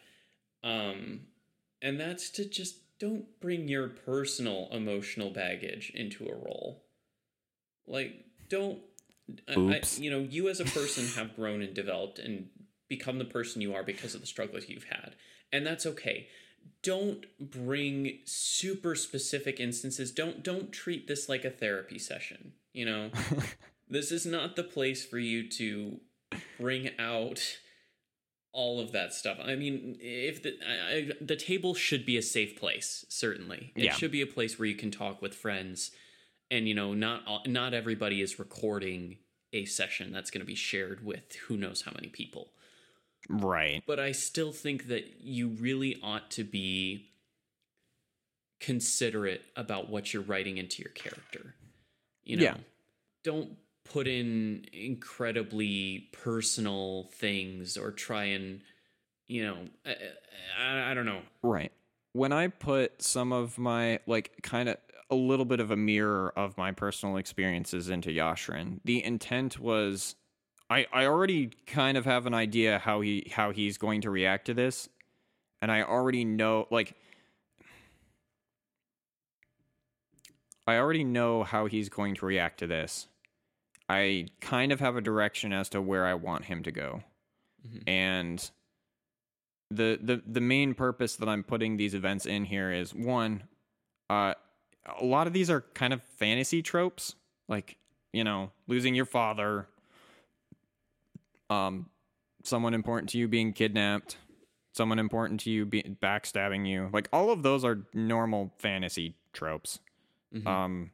[0.64, 1.22] um,
[1.84, 6.86] and that's to just don't bring your personal emotional baggage into a role.
[7.86, 8.80] Like, don't
[9.48, 12.48] I, you know, you as a person have grown and developed and
[12.88, 15.16] become the person you are because of the struggles you've had.
[15.52, 16.28] And that's okay.
[16.82, 20.12] Don't bring super specific instances.
[20.12, 23.12] Don't don't treat this like a therapy session, you know?
[23.90, 26.00] this is not the place for you to
[26.60, 27.42] bring out
[28.54, 29.40] all of that stuff.
[29.44, 33.74] I mean, if the I, the table should be a safe place, certainly.
[33.76, 33.94] It yeah.
[33.94, 35.92] should be a place where you can talk with friends
[36.54, 39.18] and you know not not everybody is recording
[39.52, 42.50] a session that's going to be shared with who knows how many people
[43.30, 47.10] right but i still think that you really ought to be
[48.60, 51.56] considerate about what you're writing into your character
[52.24, 52.58] you know yeah.
[53.24, 58.62] don't put in incredibly personal things or try and
[59.28, 59.96] you know I,
[60.60, 61.72] I, I don't know right
[62.14, 64.78] when i put some of my like kind of
[65.10, 68.80] a little bit of a mirror of my personal experiences into Yashrin.
[68.84, 70.16] The intent was
[70.70, 74.46] I, I already kind of have an idea how he how he's going to react
[74.46, 74.90] to this.
[75.62, 76.96] And I already know like
[80.66, 83.08] I already know how he's going to react to this.
[83.90, 87.04] I kind of have a direction as to where I want him to go.
[87.68, 87.90] Mm-hmm.
[87.90, 88.52] And
[89.70, 93.44] the, the the main purpose that I'm putting these events in here is one,
[94.10, 94.34] uh,
[95.00, 97.16] a lot of these are kind of fantasy tropes,
[97.48, 97.78] like
[98.12, 99.68] you know, losing your father,
[101.50, 101.90] um,
[102.44, 104.18] someone important to you being kidnapped,
[104.74, 106.90] someone important to you be- backstabbing you.
[106.94, 109.80] Like all of those are normal fantasy tropes.
[110.34, 110.48] Mm-hmm.
[110.48, 110.92] Um,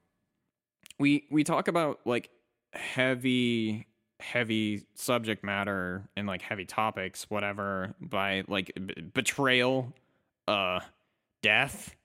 [0.98, 2.30] we we talk about like
[2.74, 3.88] heavy
[4.20, 9.94] heavy subject matter and like heavy topics whatever by like b- betrayal
[10.48, 10.80] uh
[11.42, 11.96] death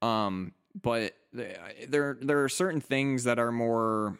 [0.00, 4.16] um but there there are certain things that are more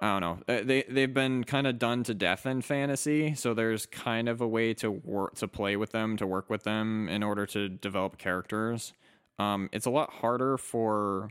[0.00, 0.54] I don't know.
[0.54, 4.42] Uh, they they've been kind of done to death in fantasy, so there's kind of
[4.42, 7.70] a way to work to play with them, to work with them in order to
[7.70, 8.92] develop characters.
[9.38, 11.30] Um, it's a lot harder for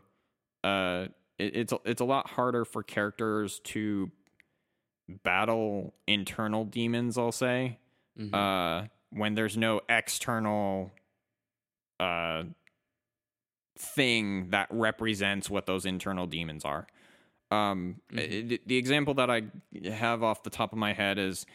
[0.64, 1.08] uh,
[1.38, 4.12] it, it's it's a lot harder for characters to
[5.24, 7.18] battle internal demons.
[7.18, 7.80] I'll say,
[8.20, 8.34] mm-hmm.
[8.34, 10.92] uh, when there's no external
[12.00, 12.44] uh
[13.78, 16.88] thing that represents what those internal demons are.
[17.52, 18.50] Um, Mhm.
[18.50, 19.44] the, the example that I
[19.90, 21.46] have off the top of my head is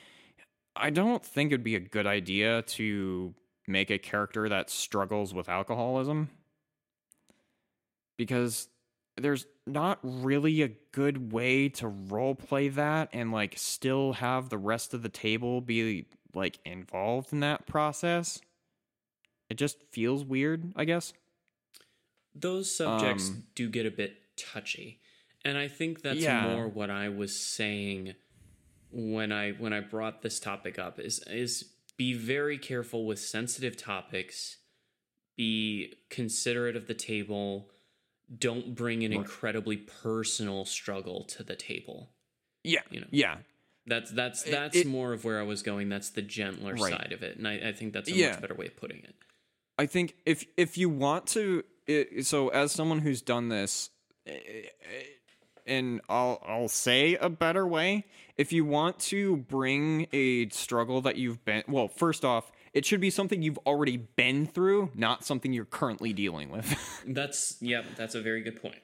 [0.77, 3.35] I don't think it'd be a good idea to
[3.67, 6.31] make a character that struggles with alcoholism
[8.17, 8.69] because
[9.17, 14.59] there's not really a good way to role play that and like still have the
[14.59, 18.41] rest of the table be like involved in that process.
[19.49, 21.13] It just feels weird, I guess.
[22.35, 25.01] Those subjects Um, do get a bit touchy.
[25.45, 26.49] And I think that's Yeah.
[26.55, 28.15] more what I was saying
[28.93, 33.77] when I when I brought this topic up is is be very careful with sensitive
[33.77, 34.59] topics.
[35.37, 37.71] Be considerate of the table.
[38.39, 39.21] Don't bring an Right.
[39.21, 42.11] incredibly personal struggle to the table.
[42.63, 42.83] Yeah.
[42.91, 43.07] You know.
[43.11, 43.39] Yeah.
[43.87, 45.89] That's that's that's it- more of where I was going.
[45.89, 46.93] That's the gentler Right.
[46.93, 48.33] side of it, and I, I think that's a Yeah.
[48.33, 49.15] much better way of putting it.
[49.79, 53.91] I think if if you want to, it, so as someone who's done this,
[55.67, 58.05] and I'll I'll say a better way.
[58.37, 63.01] If you want to bring a struggle that you've been, well, first off, it should
[63.01, 67.03] be something you've already been through, not something you're currently dealing with.
[67.07, 68.79] That's yeah, that's a very good point.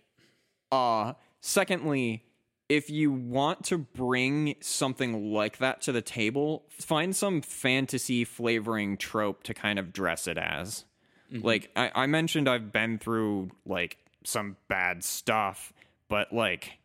[0.73, 2.25] Uh, secondly,
[2.69, 8.97] if you want to bring something like that to the table, find some fantasy flavoring
[8.97, 10.85] trope to kind of dress it as.
[11.31, 15.73] Like I, I mentioned, I've been through like some bad stuff,
[16.09, 16.79] but like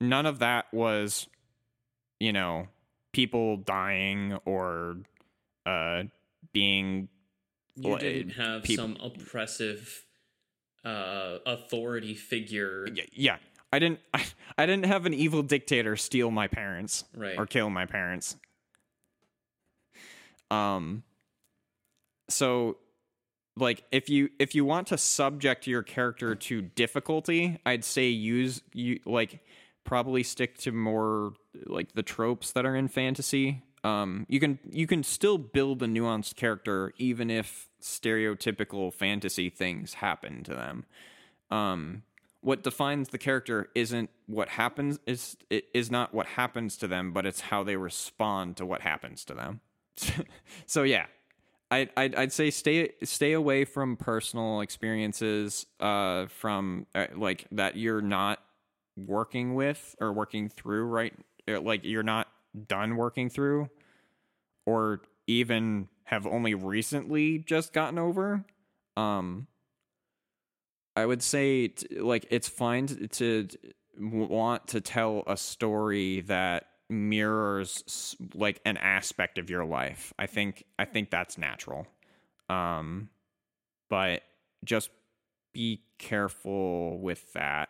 [0.00, 1.28] none of that was,
[2.20, 2.68] you know,
[3.12, 4.98] people dying or
[5.66, 6.04] uh
[6.52, 7.08] being
[7.76, 10.04] You Well, didn't have peop- some oppressive
[10.84, 13.36] uh, authority figure, yeah, yeah.
[13.72, 14.24] I didn't I,
[14.56, 17.38] I didn't have an evil dictator steal my parents right?
[17.38, 18.36] or kill my parents.
[20.50, 21.02] Um
[22.30, 22.78] so
[23.56, 28.62] like if you if you want to subject your character to difficulty, I'd say use
[28.72, 29.40] you like
[29.84, 31.32] probably stick to more
[31.66, 33.62] like the tropes that are in fantasy.
[33.88, 39.94] Um you can you can still build a nuanced character even if stereotypical fantasy things
[39.94, 40.84] happen to them.
[41.50, 42.02] Um
[42.40, 47.12] what defines the character isn't what happens is it is not what happens to them,
[47.12, 49.60] but it's how they respond to what happens to them.
[50.66, 51.06] so yeah,
[51.70, 57.76] I I'd, I'd say stay stay away from personal experiences uh from uh, like that
[57.76, 58.40] you're not
[58.96, 61.14] working with or working through right
[61.48, 62.28] uh, like you're not
[62.66, 63.68] done working through
[64.68, 68.44] or even have only recently just gotten over
[68.96, 69.46] um
[70.96, 73.48] I would say t- like it's fine to, to
[73.98, 80.12] want to tell a story that mirrors s- like an aspect of your life.
[80.18, 81.86] I think I think that's natural.
[82.48, 83.10] Um
[83.90, 84.22] but
[84.64, 84.90] just
[85.52, 87.68] be careful with that.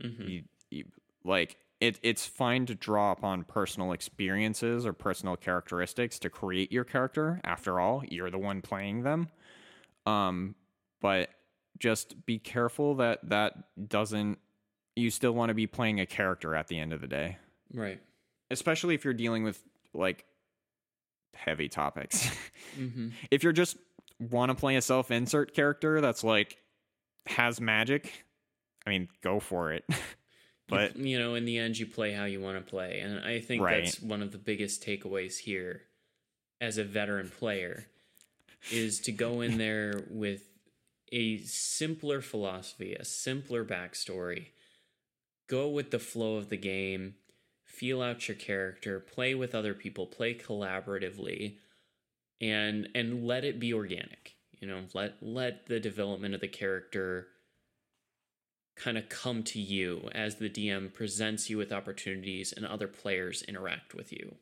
[0.00, 0.84] hmm You, you,
[1.24, 6.84] like it it's fine to draw upon personal experiences or personal characteristics to create your
[6.84, 7.40] character.
[7.44, 9.28] After all, you're the one playing them.
[10.06, 10.54] Um
[11.00, 11.30] but
[11.78, 13.54] just be careful that that
[13.88, 14.38] doesn't
[14.96, 17.36] you still want to be playing a character at the end of the day
[17.72, 18.00] Right.
[18.50, 19.62] especially if you're dealing with
[19.94, 20.24] like
[21.34, 22.28] heavy topics
[22.74, 23.76] hmm if you're just
[24.18, 26.58] want to play a self-insert character that's like
[27.26, 28.24] has magic
[28.86, 29.84] i mean go for it
[30.68, 33.40] but you know, in the end, you play how you want to play, and I
[33.40, 33.82] think Right.
[33.84, 35.82] that's one of the biggest takeaways here,
[36.60, 37.86] as a veteran player,
[38.70, 40.42] is to go in there with
[41.12, 44.48] a simpler philosophy, a simpler backstory.
[45.48, 47.14] Go with the flow of the game,
[47.64, 51.56] feel out your character, play with other people, play collaboratively,
[52.40, 54.36] and and let it be organic.
[54.60, 57.28] You know, let let the development of the character
[58.78, 63.42] kind of come to you as the DM presents you with opportunities and other players
[63.42, 64.36] interact with you.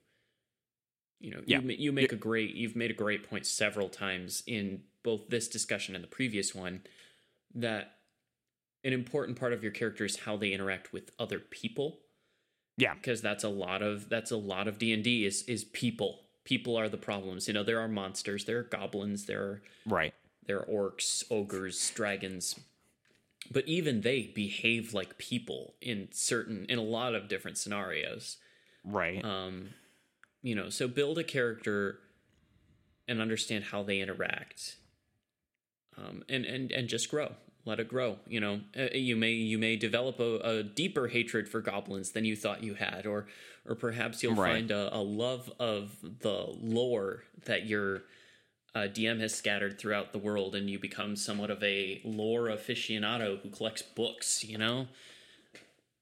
[1.20, 1.60] You know, Yeah.
[1.60, 5.48] you, you make a great you've made a great point several times in both this
[5.48, 6.82] discussion and the previous one
[7.54, 7.94] that
[8.84, 12.00] an important part of your character is how they interact with other people
[12.76, 16.20] yeah because that's a lot of that's a lot of D&D is is people.
[16.44, 17.48] People are the problems.
[17.48, 20.14] You know, there are monsters, there are goblins, there are right
[20.46, 22.60] there are orcs, ogres, dragons.
[23.50, 28.36] But even they behave like people in certain in a lot of different scenarios.
[28.84, 29.70] right Um,
[30.42, 31.98] you know, so build a character
[33.08, 34.76] and understand how they interact.
[35.96, 37.32] Um, and, and and just grow.
[37.64, 38.18] Let it grow.
[38.28, 42.24] You know, Uh, you may you may develop a, a deeper hatred for goblins than
[42.24, 43.26] you thought you had, or
[43.64, 44.52] or perhaps you'll Right.
[44.52, 48.02] find a, a love of the lore that you're
[48.76, 53.40] uh, DM has scattered throughout the world, and you become somewhat of a lore aficionado
[53.40, 54.44] who collects books.
[54.44, 54.88] You know,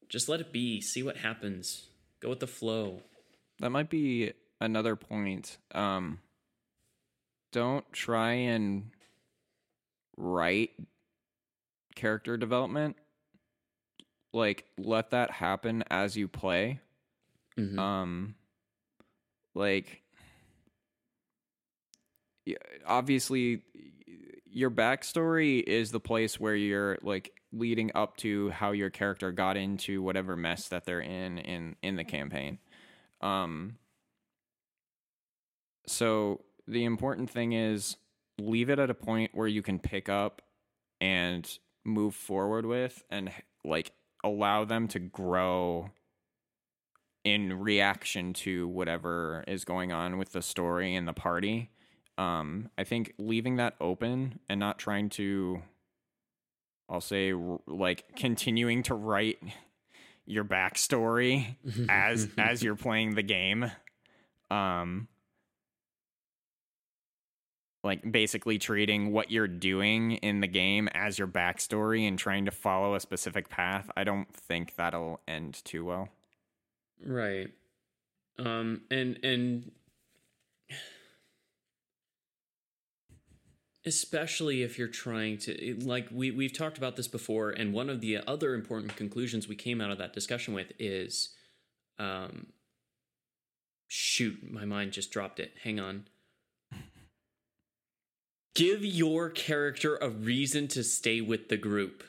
[0.08, 0.80] just let it be.
[0.80, 1.86] See what happens.
[2.18, 3.02] Go with the flow.
[3.60, 5.58] That might be another point.
[5.72, 6.18] Um,
[7.52, 8.90] don't try and
[10.16, 10.70] write
[11.94, 12.96] character development.
[14.32, 16.80] Like, let that happen as you play.
[17.56, 17.78] Mhm.
[17.78, 18.34] Um,
[19.54, 20.02] like,
[22.86, 23.62] obviously,
[24.51, 29.57] your backstory is the place where you're like leading up to how your character got
[29.57, 32.59] into whatever mess that they're in in in the campaign.
[33.20, 33.76] Um,
[35.86, 37.97] so the important thing is
[38.38, 40.42] leave it at a point where you can pick up
[41.01, 43.30] and move forward with and
[43.64, 43.92] like
[44.22, 45.90] allow them to grow
[47.24, 51.70] in reaction to whatever is going on with the story and the party.
[52.16, 55.62] Um, I think leaving that open and not trying to,
[56.88, 59.38] I'll say, r- like continuing to write
[60.26, 61.56] your backstory
[61.88, 63.70] as as you're playing the game,
[64.50, 65.08] um,
[67.82, 72.50] like basically treating what you're doing in the game as your backstory and trying to
[72.50, 73.90] follow a specific path.
[73.96, 76.08] I don't think that'll end too well.
[77.04, 77.48] Right.
[78.38, 79.70] Um and and
[83.87, 88.01] especially if you're trying to like we we've talked about this before and one of
[88.01, 91.30] the other important conclusions we came out of that discussion with is
[91.99, 92.47] um
[93.89, 95.53] shoot my mind just dropped it.
[95.62, 96.07] Hang on.
[98.55, 102.03] Give your character a reason to stay with the group.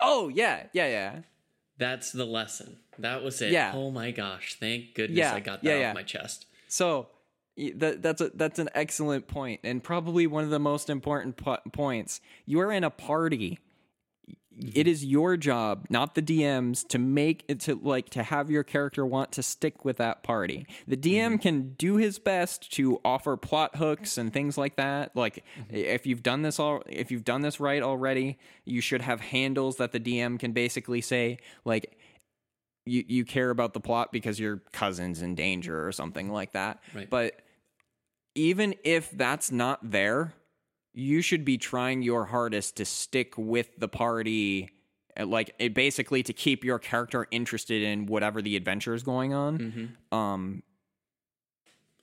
[0.00, 1.18] Oh yeah, yeah, yeah.
[1.78, 2.76] that's the lesson.
[2.98, 3.52] That was it.
[3.52, 3.72] Yeah.
[3.74, 4.56] oh my gosh.
[4.60, 5.92] Thank goodness Yeah, i got that yeah, off yeah.
[5.94, 6.46] my chest.
[6.68, 7.08] So
[7.56, 11.58] that that's a, that's an excellent point, and probably one of the most important po-
[11.72, 12.20] points.
[12.46, 13.58] You are in a party.
[14.58, 14.70] Mm-hmm.
[14.74, 18.62] It is your job, not the DM's, to make it to like to have your
[18.62, 20.66] character want to stick with that party.
[20.86, 21.36] The DM mm-hmm.
[21.36, 25.14] can do his best to offer plot hooks and things like that.
[25.16, 25.74] Like mm-hmm.
[25.74, 29.76] if you've done this all, if you've done this right already, you should have handles
[29.76, 31.96] that the DM can basically say like
[32.86, 36.82] you you care about the plot because your cousin's in danger or something like that.
[36.94, 37.08] Right.
[37.08, 37.40] But
[38.34, 40.34] even if that's not there,
[40.92, 44.70] you should be trying your hardest to stick with the party
[45.18, 49.32] uh, like it basically to keep your character interested in whatever the adventure is going
[49.32, 49.96] on.
[50.12, 50.62] Um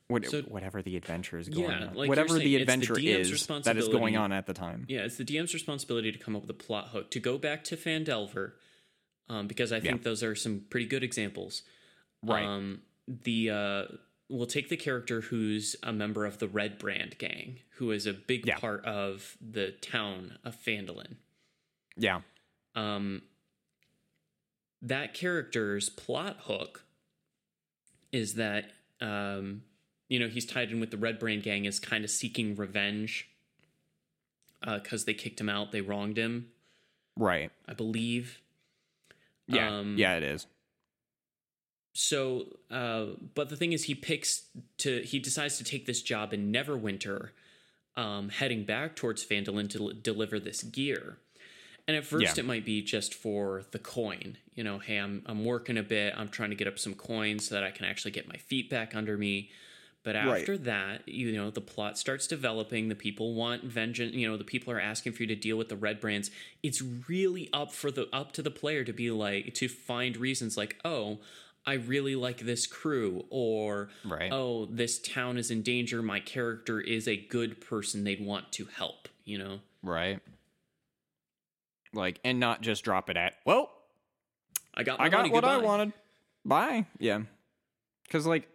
[0.08, 1.94] what, So- whatever the adventure is going Yeah, on.
[1.94, 4.86] like whatever the saying, the adventure DM's is that is going on at the time.
[4.90, 7.12] Yeah, it's the DM's responsibility to come up with a plot hook.
[7.12, 8.54] To go back to Phandelver,
[9.30, 11.64] um, because I think those are some pretty good examples.
[12.24, 12.44] Right.
[12.44, 13.84] Um, the uh,
[14.32, 18.14] we'll take the character who's a member of the Red Brand gang, who is a
[18.14, 18.58] big Yeah.
[18.58, 21.16] part of the town of Phandalin.
[21.98, 22.22] Yeah.
[22.74, 23.24] Um,
[24.82, 26.86] that character's plot hook
[28.12, 28.72] is that
[29.02, 29.64] um,
[30.10, 33.28] you know he's tied in with the Red Brand gang is kind of seeking revenge
[34.66, 36.48] because they kicked him out, they wronged him,
[37.18, 37.52] Right.
[37.68, 38.40] I believe.
[39.48, 39.80] Yeah.
[39.80, 40.46] Um, yeah, it is.
[41.94, 44.44] So, uh, but the thing is, he picks
[44.78, 47.30] to he decides to take this job in Neverwinter,
[47.98, 51.18] um, heading back towards Phandalin to l- deliver this gear.
[51.88, 52.44] And at first, Yeah.
[52.44, 54.38] it might be just for the coin.
[54.56, 56.14] You know, hey, I'm I'm working a bit.
[56.16, 58.70] I'm trying to get up some coins so that I can actually get my feet
[58.70, 59.50] back under me.
[60.04, 60.40] But Right.
[60.40, 62.88] after that, you know, the plot starts developing.
[62.88, 64.16] The people want vengeance.
[64.16, 66.32] You know, the people are asking for you to deal with the red brands.
[66.64, 70.56] It's really up for the up to the player to be like to find reasons
[70.56, 71.20] like, oh,
[71.66, 74.32] I really like this crew, or Right.
[74.32, 76.02] oh, this town is in danger.
[76.02, 78.04] My character is a good person.
[78.04, 79.08] They'd want to help.
[79.24, 80.20] You know, Right.
[81.94, 83.70] Like, and not just drop it at, well,
[84.74, 85.94] I got my I got money, what I wanted.
[86.46, 86.86] Bye.
[87.00, 87.22] Yeah.
[88.04, 88.48] Because, like,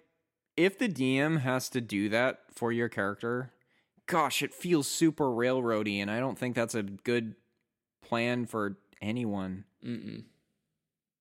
[0.57, 3.53] if the DM has to do that for your character,
[4.07, 7.37] gosh, it feels super railroady, and I don't think that's a good
[8.03, 9.65] plan for anyone.
[9.85, 10.25] Mm-mm.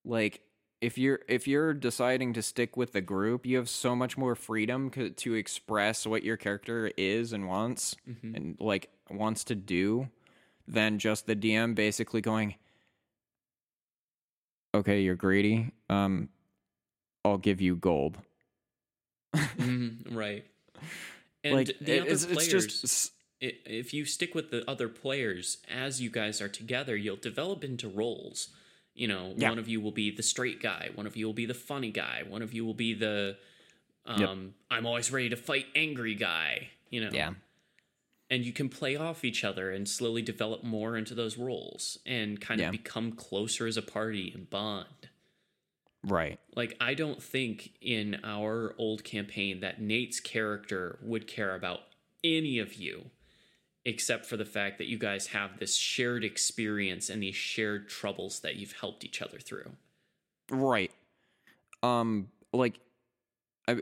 [0.06, 0.42] Like,
[0.82, 4.36] if you're if you're deciding to stick with the group, you have so much more
[4.36, 8.36] freedom co- to express what your character is and wants, Mhm.
[8.36, 10.10] and like wants to do,
[10.68, 12.56] than just the DM basically going,
[14.74, 15.72] "Okay, you're greedy.
[15.90, 16.30] Um,
[17.24, 18.18] I'll give you gold."
[19.34, 20.46] Mhm, right.
[21.44, 25.60] And like the other it's, players, it's just if you stick with the other players
[25.70, 28.50] as you guys are together, you'll develop into roles.
[28.96, 29.50] You know, Yeah.
[29.50, 31.92] one of you will be the straight guy, one of you will be the funny
[31.92, 33.38] guy, one of you will be the
[34.08, 34.30] Yep.
[34.30, 37.10] um I'm always ready to fight angry guy, you know.
[37.14, 37.34] yeah.
[38.30, 42.42] and you can play off each other and slowly develop more into those roles and
[42.42, 42.68] kind Yeah.
[42.68, 45.10] of become closer as a party and bond.
[46.04, 46.40] Right.
[46.56, 51.82] Like I don't think in our old campaign that Nate's character would care about
[52.24, 53.12] any of you
[53.86, 58.40] except for the fact that you guys have this shared experience and these shared troubles
[58.40, 59.72] that you've helped each other through.
[60.50, 60.92] Right.
[61.84, 62.80] Um like
[63.68, 63.82] I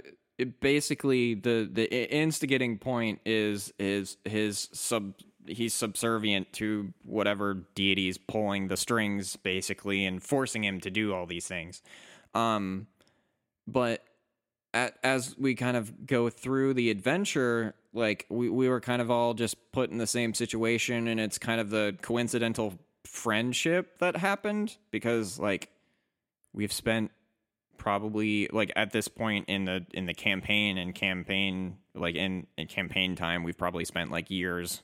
[0.60, 5.14] basically the the instigating point is is his sub
[5.45, 11.26] he's subservient to whatever deity's pulling the strings basically and forcing him to do all
[11.26, 11.82] these things.
[12.34, 12.88] Um
[13.68, 14.04] but
[14.74, 19.12] at, as we kind of go through the adventure, like we, we were kind of
[19.12, 22.74] all just put in the same situation, and it's kind of the coincidental
[23.06, 25.70] friendship that happened because like
[26.54, 27.12] we've spent
[27.78, 32.66] probably like at this point in the in the campaign and campaign like in, in
[32.66, 34.84] campaign time we've probably spent like years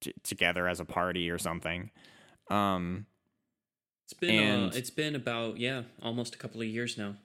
[0.00, 1.90] t- together as a party or something
[2.48, 3.06] um
[4.04, 7.16] It's been uh, it's been about yeah, almost a couple of years now.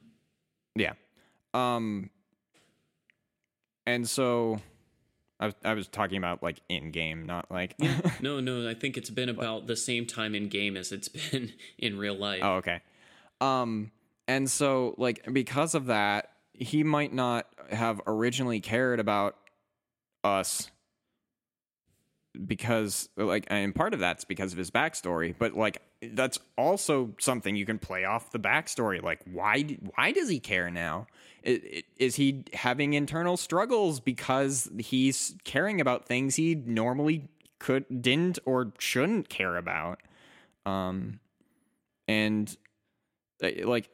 [0.75, 0.93] Yeah.
[1.53, 2.09] Um
[3.85, 4.59] and so
[5.39, 7.75] I was I was talking about like in game, not like
[8.21, 11.53] No, no, I think it's been about the same time in game as it's been
[11.77, 12.41] in real life.
[12.43, 12.81] Oh, okay.
[13.41, 13.91] Um
[14.27, 19.35] and so like because of that, he might not have originally cared about
[20.23, 20.69] us
[22.45, 27.55] because like and part of that's because of his backstory but like that's also something
[27.55, 29.01] you can play off the backstory.
[29.01, 29.63] Like why
[29.95, 31.07] why does he care now?
[31.43, 37.29] Is he having internal struggles because he's caring about things he normally
[37.59, 40.01] could didn't or shouldn't care about?
[40.65, 41.19] Um
[42.07, 42.55] and
[43.43, 43.89] uh, like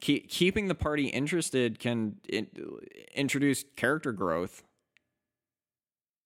[0.00, 2.46] keep, keeping the party interested can in,
[3.14, 4.62] introduce character growth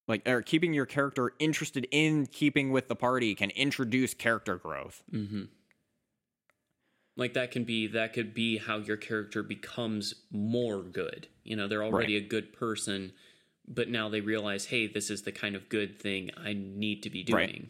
[0.09, 5.03] like or keeping your character interested in keeping with the party can introduce character growth
[5.13, 5.45] Mm-hmm.
[7.17, 11.29] Like that can be that could be how your character becomes more good.
[11.45, 13.13] You know, they're already a good person,
[13.69, 17.11] but now they realize, hey, this is the kind of good thing I need to
[17.11, 17.39] be doing.
[17.39, 17.69] Right.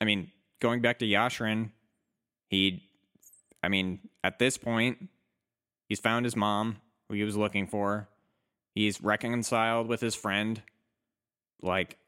[0.00, 0.30] i mean
[0.60, 1.70] going back to yashin
[2.48, 2.82] he
[3.62, 5.08] i mean at this point
[5.88, 6.76] he's found his mom
[7.08, 8.08] who he was looking for
[8.74, 10.62] he's reconciled with his friend
[11.62, 11.98] like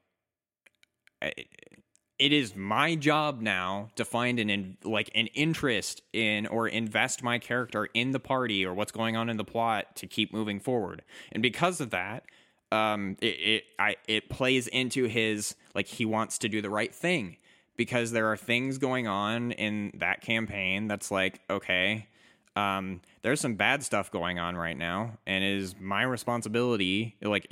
[2.23, 7.23] it is my job now to find an in, like an interest in or invest
[7.23, 10.61] my character in the party or what's going on in the plot to keep moving
[10.61, 11.03] forward.
[11.33, 12.25] And because of that,
[12.71, 16.95] um, it it, I, it plays into his like he wants to do the right
[16.95, 17.39] thing
[17.77, 22.07] because there are things going on in that campaign that's like okay.
[22.55, 27.17] Um, there's some bad stuff going on right now, and it is my responsibility.
[27.23, 27.51] Like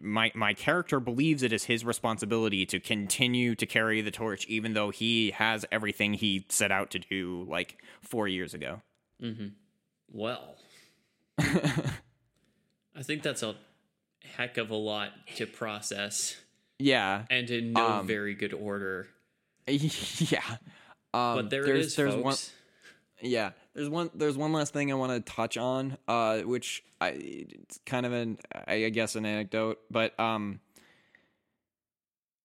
[0.00, 4.72] my my character believes it is his responsibility to continue to carry the torch, even
[4.72, 8.80] though he has everything he set out to do like four years ago.
[9.22, 9.48] Mm-hmm.
[10.10, 10.56] Well,
[11.38, 13.54] I think that's a
[14.22, 16.36] heck of a lot to process
[16.78, 19.08] Yeah, and in no Um, very good order.
[19.66, 20.40] yeah.
[21.12, 22.24] Um, But there there's, is, there's folks.
[22.24, 22.36] one.
[23.20, 24.10] Yeah, there's one.
[24.14, 28.12] There's one last thing I want to touch on, uh, which I it's kind of
[28.12, 30.60] an I guess an anecdote, but um,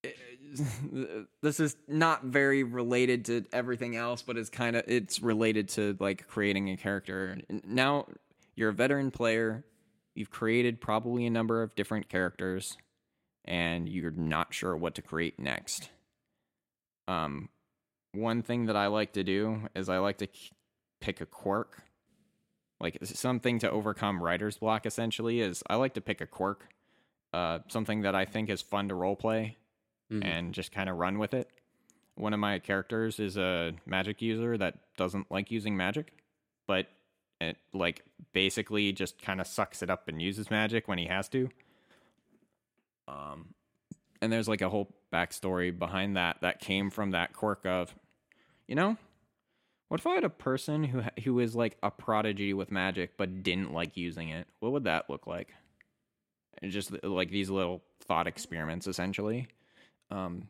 [1.42, 5.96] this is not very related to everything else, but it's kind of it's related to
[6.00, 7.38] like creating a character.
[7.66, 8.08] Now
[8.56, 9.64] you're a veteran player.
[10.16, 12.78] You've created probably a number of different characters,
[13.46, 15.90] and you're not sure what to create next.
[17.08, 17.50] Um,
[18.14, 20.28] one thing that I like to do is I like to
[21.04, 21.84] pick a quirk,
[22.80, 24.86] like something to overcome writer's block.
[24.86, 26.70] Essentially, is I like to pick a quirk,
[27.34, 29.56] uh, something that I think is fun to roleplay
[30.10, 30.24] Mhm.
[30.24, 31.50] and just kind of run with it.
[32.16, 36.14] One of my characters is a magic user that doesn't like using magic,
[36.68, 36.88] but
[37.42, 41.28] it like basically just kind of sucks it up and uses magic when he has
[41.30, 41.50] to.
[43.10, 43.54] Um,
[44.22, 47.94] and there's like a whole backstory behind that that came from that quirk of,
[48.68, 48.98] you know,
[49.94, 53.44] what if I had a person who who is like a prodigy with magic but
[53.44, 54.48] didn't like using it?
[54.60, 55.54] What would that look like?
[56.64, 59.50] And just like these little thought experiments, essentially,
[60.10, 60.48] um,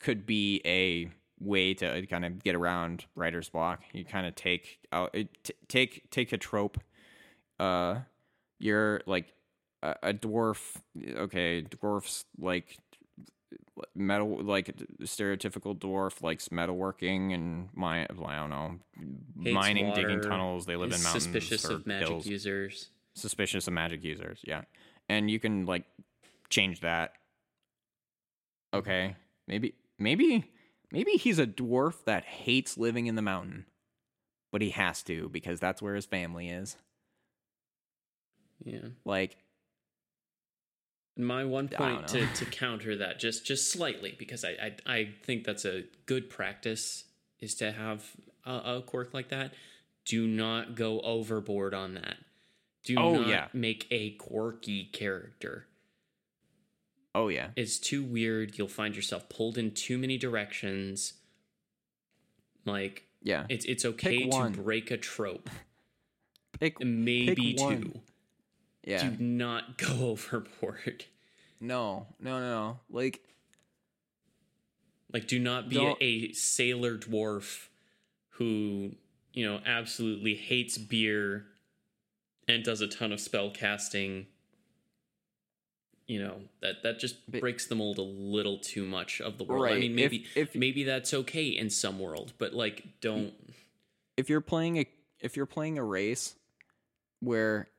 [0.00, 1.08] could be a
[1.40, 3.80] way to kind of get around writer's block.
[3.94, 6.76] You kind of take out t- take take a trope.
[7.58, 8.00] Uh,
[8.58, 9.32] you're like
[9.82, 10.76] a, a dwarf.
[11.16, 12.76] Okay, dwarfs like
[13.94, 18.78] metal like stereotypical dwarf likes metalworking and my I don't know
[19.42, 22.88] Hates mining digging tunnels they live in mountains suspicious of magic hills users.
[23.14, 24.62] suspicious of magic users yeah
[25.08, 25.84] and you can like
[26.50, 27.14] change that
[28.74, 29.14] Okay,
[29.46, 30.50] maybe maybe
[30.90, 33.66] maybe he's a dwarf that hates living in the mountain,
[34.50, 36.76] but he has to because that's where his family is.
[38.64, 38.88] Yeah.
[39.04, 39.36] Like,
[41.16, 45.44] My one point to, to counter that just just slightly because I, I I think
[45.44, 47.04] that's a good practice
[47.40, 48.04] is to have
[48.44, 49.52] a, a quirk like that.
[50.04, 52.16] Do not go overboard on that.
[52.84, 53.46] Do Oh, not yeah.
[53.52, 55.66] make a quirky character.
[57.14, 58.58] oh yeah, It's too weird.
[58.58, 61.14] You'll find yourself pulled in too many directions.
[62.66, 63.46] Like yeah.
[63.48, 65.48] it's it's okay to break a trope.
[66.60, 68.00] Pick Maybe pick one.
[68.86, 69.08] Yeah.
[69.08, 71.04] Do not go overboard.
[71.60, 72.80] No, no, no.
[72.90, 73.22] Like,
[75.12, 77.68] Like, do not be Don't- a sailor dwarf
[78.30, 78.96] who,
[79.32, 81.46] you know, absolutely hates beer
[82.48, 84.26] and does a ton of spell casting.
[86.06, 89.44] You know that that just But- breaks the mold a little too much of the
[89.44, 89.64] world.
[89.64, 93.32] I Right, mean, if- maybe if- maybe that's okay in some world, but like, don't.
[94.18, 94.86] if you're playing a
[95.20, 96.34] if you're playing a race
[97.20, 97.70] where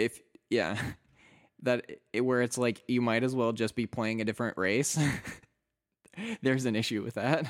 [0.00, 0.76] if yeah
[1.62, 4.98] that it, where it's like you might as well just be playing a different race.
[6.42, 7.46] There's an issue with that.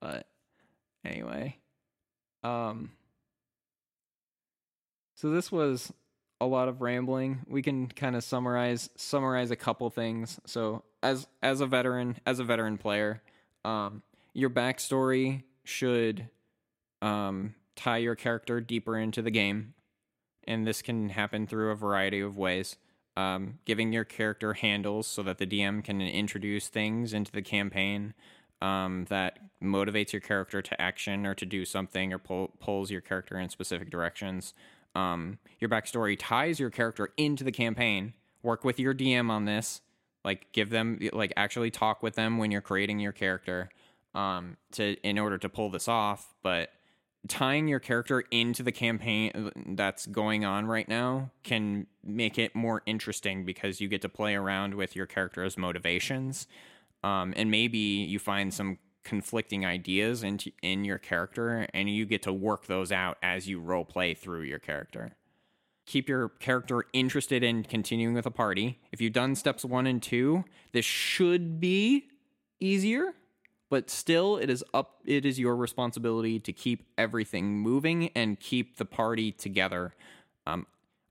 [0.00, 0.26] But
[1.04, 1.56] anyway
[2.42, 2.90] um
[5.14, 5.92] so this was
[6.40, 7.42] a lot of rambling.
[7.46, 10.40] We can kind of summarize summarize a couple things.
[10.44, 13.22] So as as a veteran as a veteran player
[13.64, 14.02] um
[14.34, 16.28] your backstory should
[17.00, 19.74] um, tie your character deeper into the game,
[20.46, 22.76] and this can happen through a variety of ways.
[23.14, 28.14] Um, giving your character handles so that the DM can introduce things into the campaign
[28.62, 33.02] um, that motivates your character to action or to do something or pull, pulls your
[33.02, 34.54] character in specific directions.
[34.94, 38.14] Um, your backstory ties your character into the campaign.
[38.42, 39.82] Work with your DM on this.
[40.24, 43.68] Like, give them, like, actually talk with them when you're creating your character
[44.14, 46.70] um to in order to pull this off but
[47.28, 52.82] tying your character into the campaign that's going on right now can make it more
[52.84, 56.48] interesting because you get to play around with your character's motivations
[57.04, 62.22] um and maybe you find some conflicting ideas in in your character and you get
[62.22, 65.12] to work those out as you role play through your character.
[65.86, 68.78] Keep your character interested in continuing with a party.
[68.92, 72.08] If you've done steps 1 and 2 this should be
[72.60, 73.14] easier
[73.72, 78.76] but still it is up it is your responsibility to keep everything moving and keep
[78.76, 79.94] the party together.
[80.46, 80.66] Um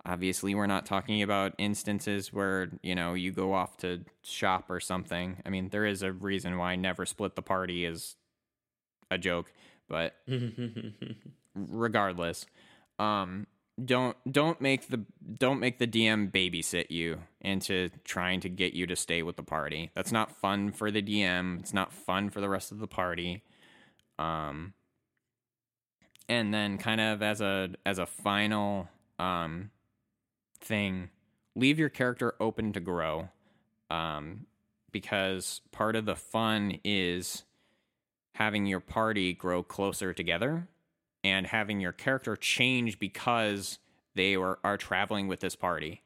[0.05, 4.79] obviously we're not talking about instances where you know you go off to shop or
[4.79, 5.37] something.
[5.43, 8.15] I mean there is a reason why never split the party is
[9.09, 9.51] a joke
[9.89, 10.17] but
[11.55, 12.45] regardless
[12.99, 13.47] um
[13.83, 15.05] don't don't make the
[15.39, 19.43] don't make the DM babysit you into trying to get you to stay with the
[19.43, 19.91] party.
[19.95, 21.59] That's not fun for the DM.
[21.59, 23.43] It's not fun for the rest of the party.
[24.19, 24.73] Um
[26.27, 29.71] and then kind of as a as a final um
[30.59, 31.09] thing,
[31.55, 33.29] leave your character open to grow.
[33.89, 34.45] Um
[34.91, 37.43] because part of the fun is
[38.35, 40.67] having your party grow closer together
[41.23, 43.79] and having your character change because
[44.15, 46.01] they are traveling with this party.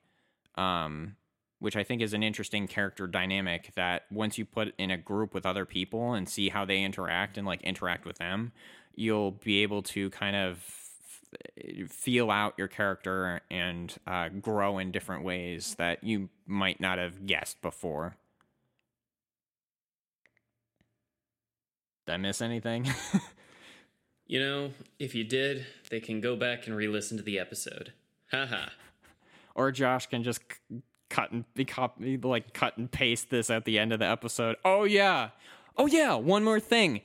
[0.55, 1.15] Um,
[1.59, 5.33] which I think is an interesting character dynamic that once you put in a group
[5.33, 8.51] with other people and see how they interact and like interact with them,
[8.93, 10.63] you'll be able to kind of
[11.89, 17.25] feel out your character and uh, grow in different ways that you might not have
[17.25, 18.15] guessed before.
[22.05, 22.87] Did I miss anything?
[24.27, 27.93] You know, if you did, they can go back and re-listen to the episode.
[28.31, 28.69] Haha.
[29.53, 33.65] or Josh can just c- cut and be copy, like cut and paste this at
[33.65, 34.55] the end of the episode.
[34.65, 35.29] Oh yeah,
[35.77, 36.15] oh yeah.
[36.15, 37.01] One more thing.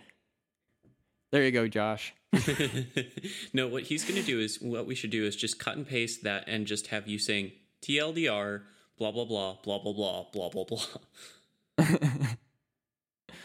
[1.31, 2.14] There you go, Josh.
[3.53, 5.87] no, what he's going to do is what we should do is just cut and
[5.87, 7.53] paste that and just have you saying
[7.83, 8.62] TLDR,
[8.99, 11.87] blah blah blah, blah blah blah, blah blah blah.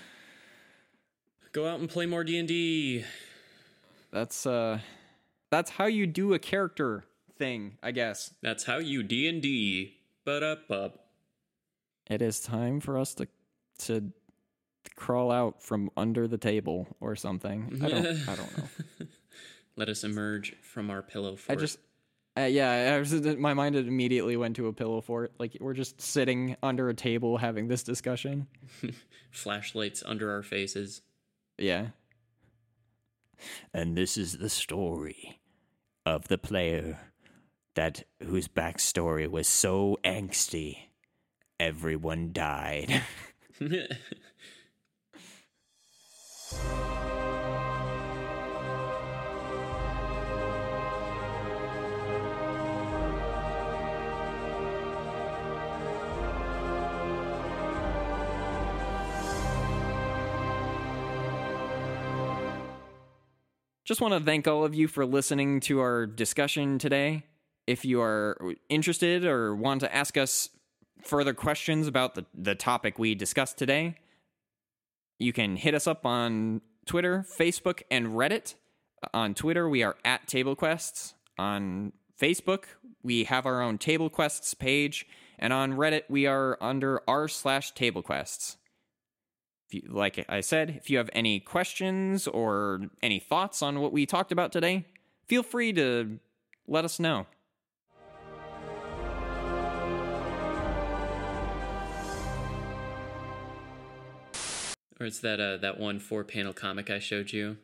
[1.51, 3.03] Go out and play more D and D.
[4.11, 4.79] That's uh,
[5.51, 7.05] that's how you do a character
[7.37, 8.33] thing, I guess.
[8.41, 9.95] That's how you D and D.
[10.23, 11.07] But up up.
[12.09, 13.27] It is time for us to
[13.79, 14.11] to
[14.95, 17.79] crawl out from under the table or something.
[17.83, 18.05] I don't.
[18.05, 18.67] I don't know.
[19.77, 21.57] Let us emerge from our pillow fort.
[21.57, 21.79] I just.
[22.37, 25.31] Uh, yeah, I was, my mind immediately went to a pillow fort.
[25.39, 28.47] Like we're just sitting under a table having this discussion.
[29.31, 31.01] flashlights under our faces.
[31.57, 31.87] Yeah.
[33.73, 35.39] And this is the story
[36.05, 36.99] of the player
[37.75, 40.77] that whose backstory was so angsty
[41.59, 43.03] everyone died.
[63.85, 67.23] Just want to thank all of you for listening to our discussion today.
[67.67, 70.49] If you are interested or want to ask us
[71.03, 73.97] further questions about the, the topic we discussed today,
[75.19, 78.55] you can hit us up on Twitter, Facebook, and Reddit.
[79.13, 81.13] On Twitter, we are at TableQuests.
[81.37, 82.63] On Facebook,
[83.03, 85.05] we have our own TableQuests page.
[85.37, 88.55] And on Reddit, we are under r slash TableQuests.
[89.67, 93.91] If you, like I said, if you have any questions or any thoughts on what
[93.91, 94.85] we talked about today,
[95.27, 96.19] feel free to
[96.67, 97.25] let us know.
[104.99, 107.57] or it's that uh, that one four panel comic I showed you.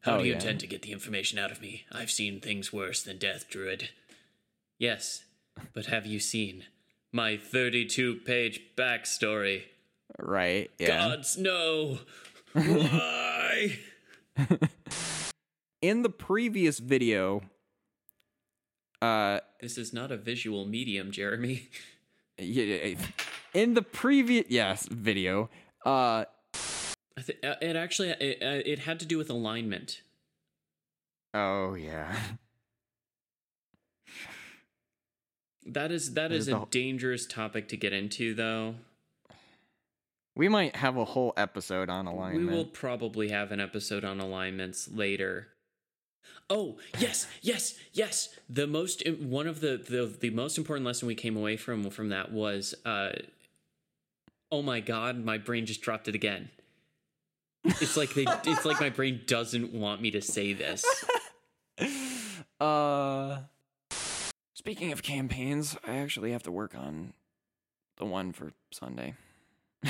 [0.00, 0.38] How Oh, do you yeah.
[0.38, 1.84] intend to get the information out of me?
[1.92, 3.90] I've seen things worse than death, Druid.
[4.78, 5.24] Yes,
[5.72, 6.64] but have you seen
[7.12, 9.64] my 32 page backstory?
[10.18, 10.70] Right?
[10.78, 11.08] Yeah.
[11.08, 11.98] Gods, no!
[12.52, 13.78] Why?
[15.82, 17.42] In the previous video,
[19.00, 21.68] uh, this is not a visual medium, Jeremy.
[22.38, 22.94] yeah,
[23.52, 25.50] in the previous yes video,
[25.84, 26.24] uh,
[27.16, 30.02] I th- uh, it actually it, uh, it had to do with alignment.
[31.34, 32.14] oh yeah,
[35.66, 38.76] That is that is, is a whole- dangerous topic to get into, though.
[40.34, 42.48] We might have a whole episode on alignment.
[42.50, 45.48] We will probably have an episode on alignments later.
[46.48, 48.34] Oh yes, yes, yes.
[48.48, 52.08] The most one of the the, the most important lesson we came away from from
[52.10, 53.10] that was, uh,
[54.50, 56.50] oh my god, my brain just dropped it again.
[57.64, 60.84] It's like they, it's like my brain doesn't want me to say this.
[62.60, 63.40] Uh,
[64.54, 67.12] speaking of campaigns, I actually have to work on
[67.96, 69.14] the one for Sunday.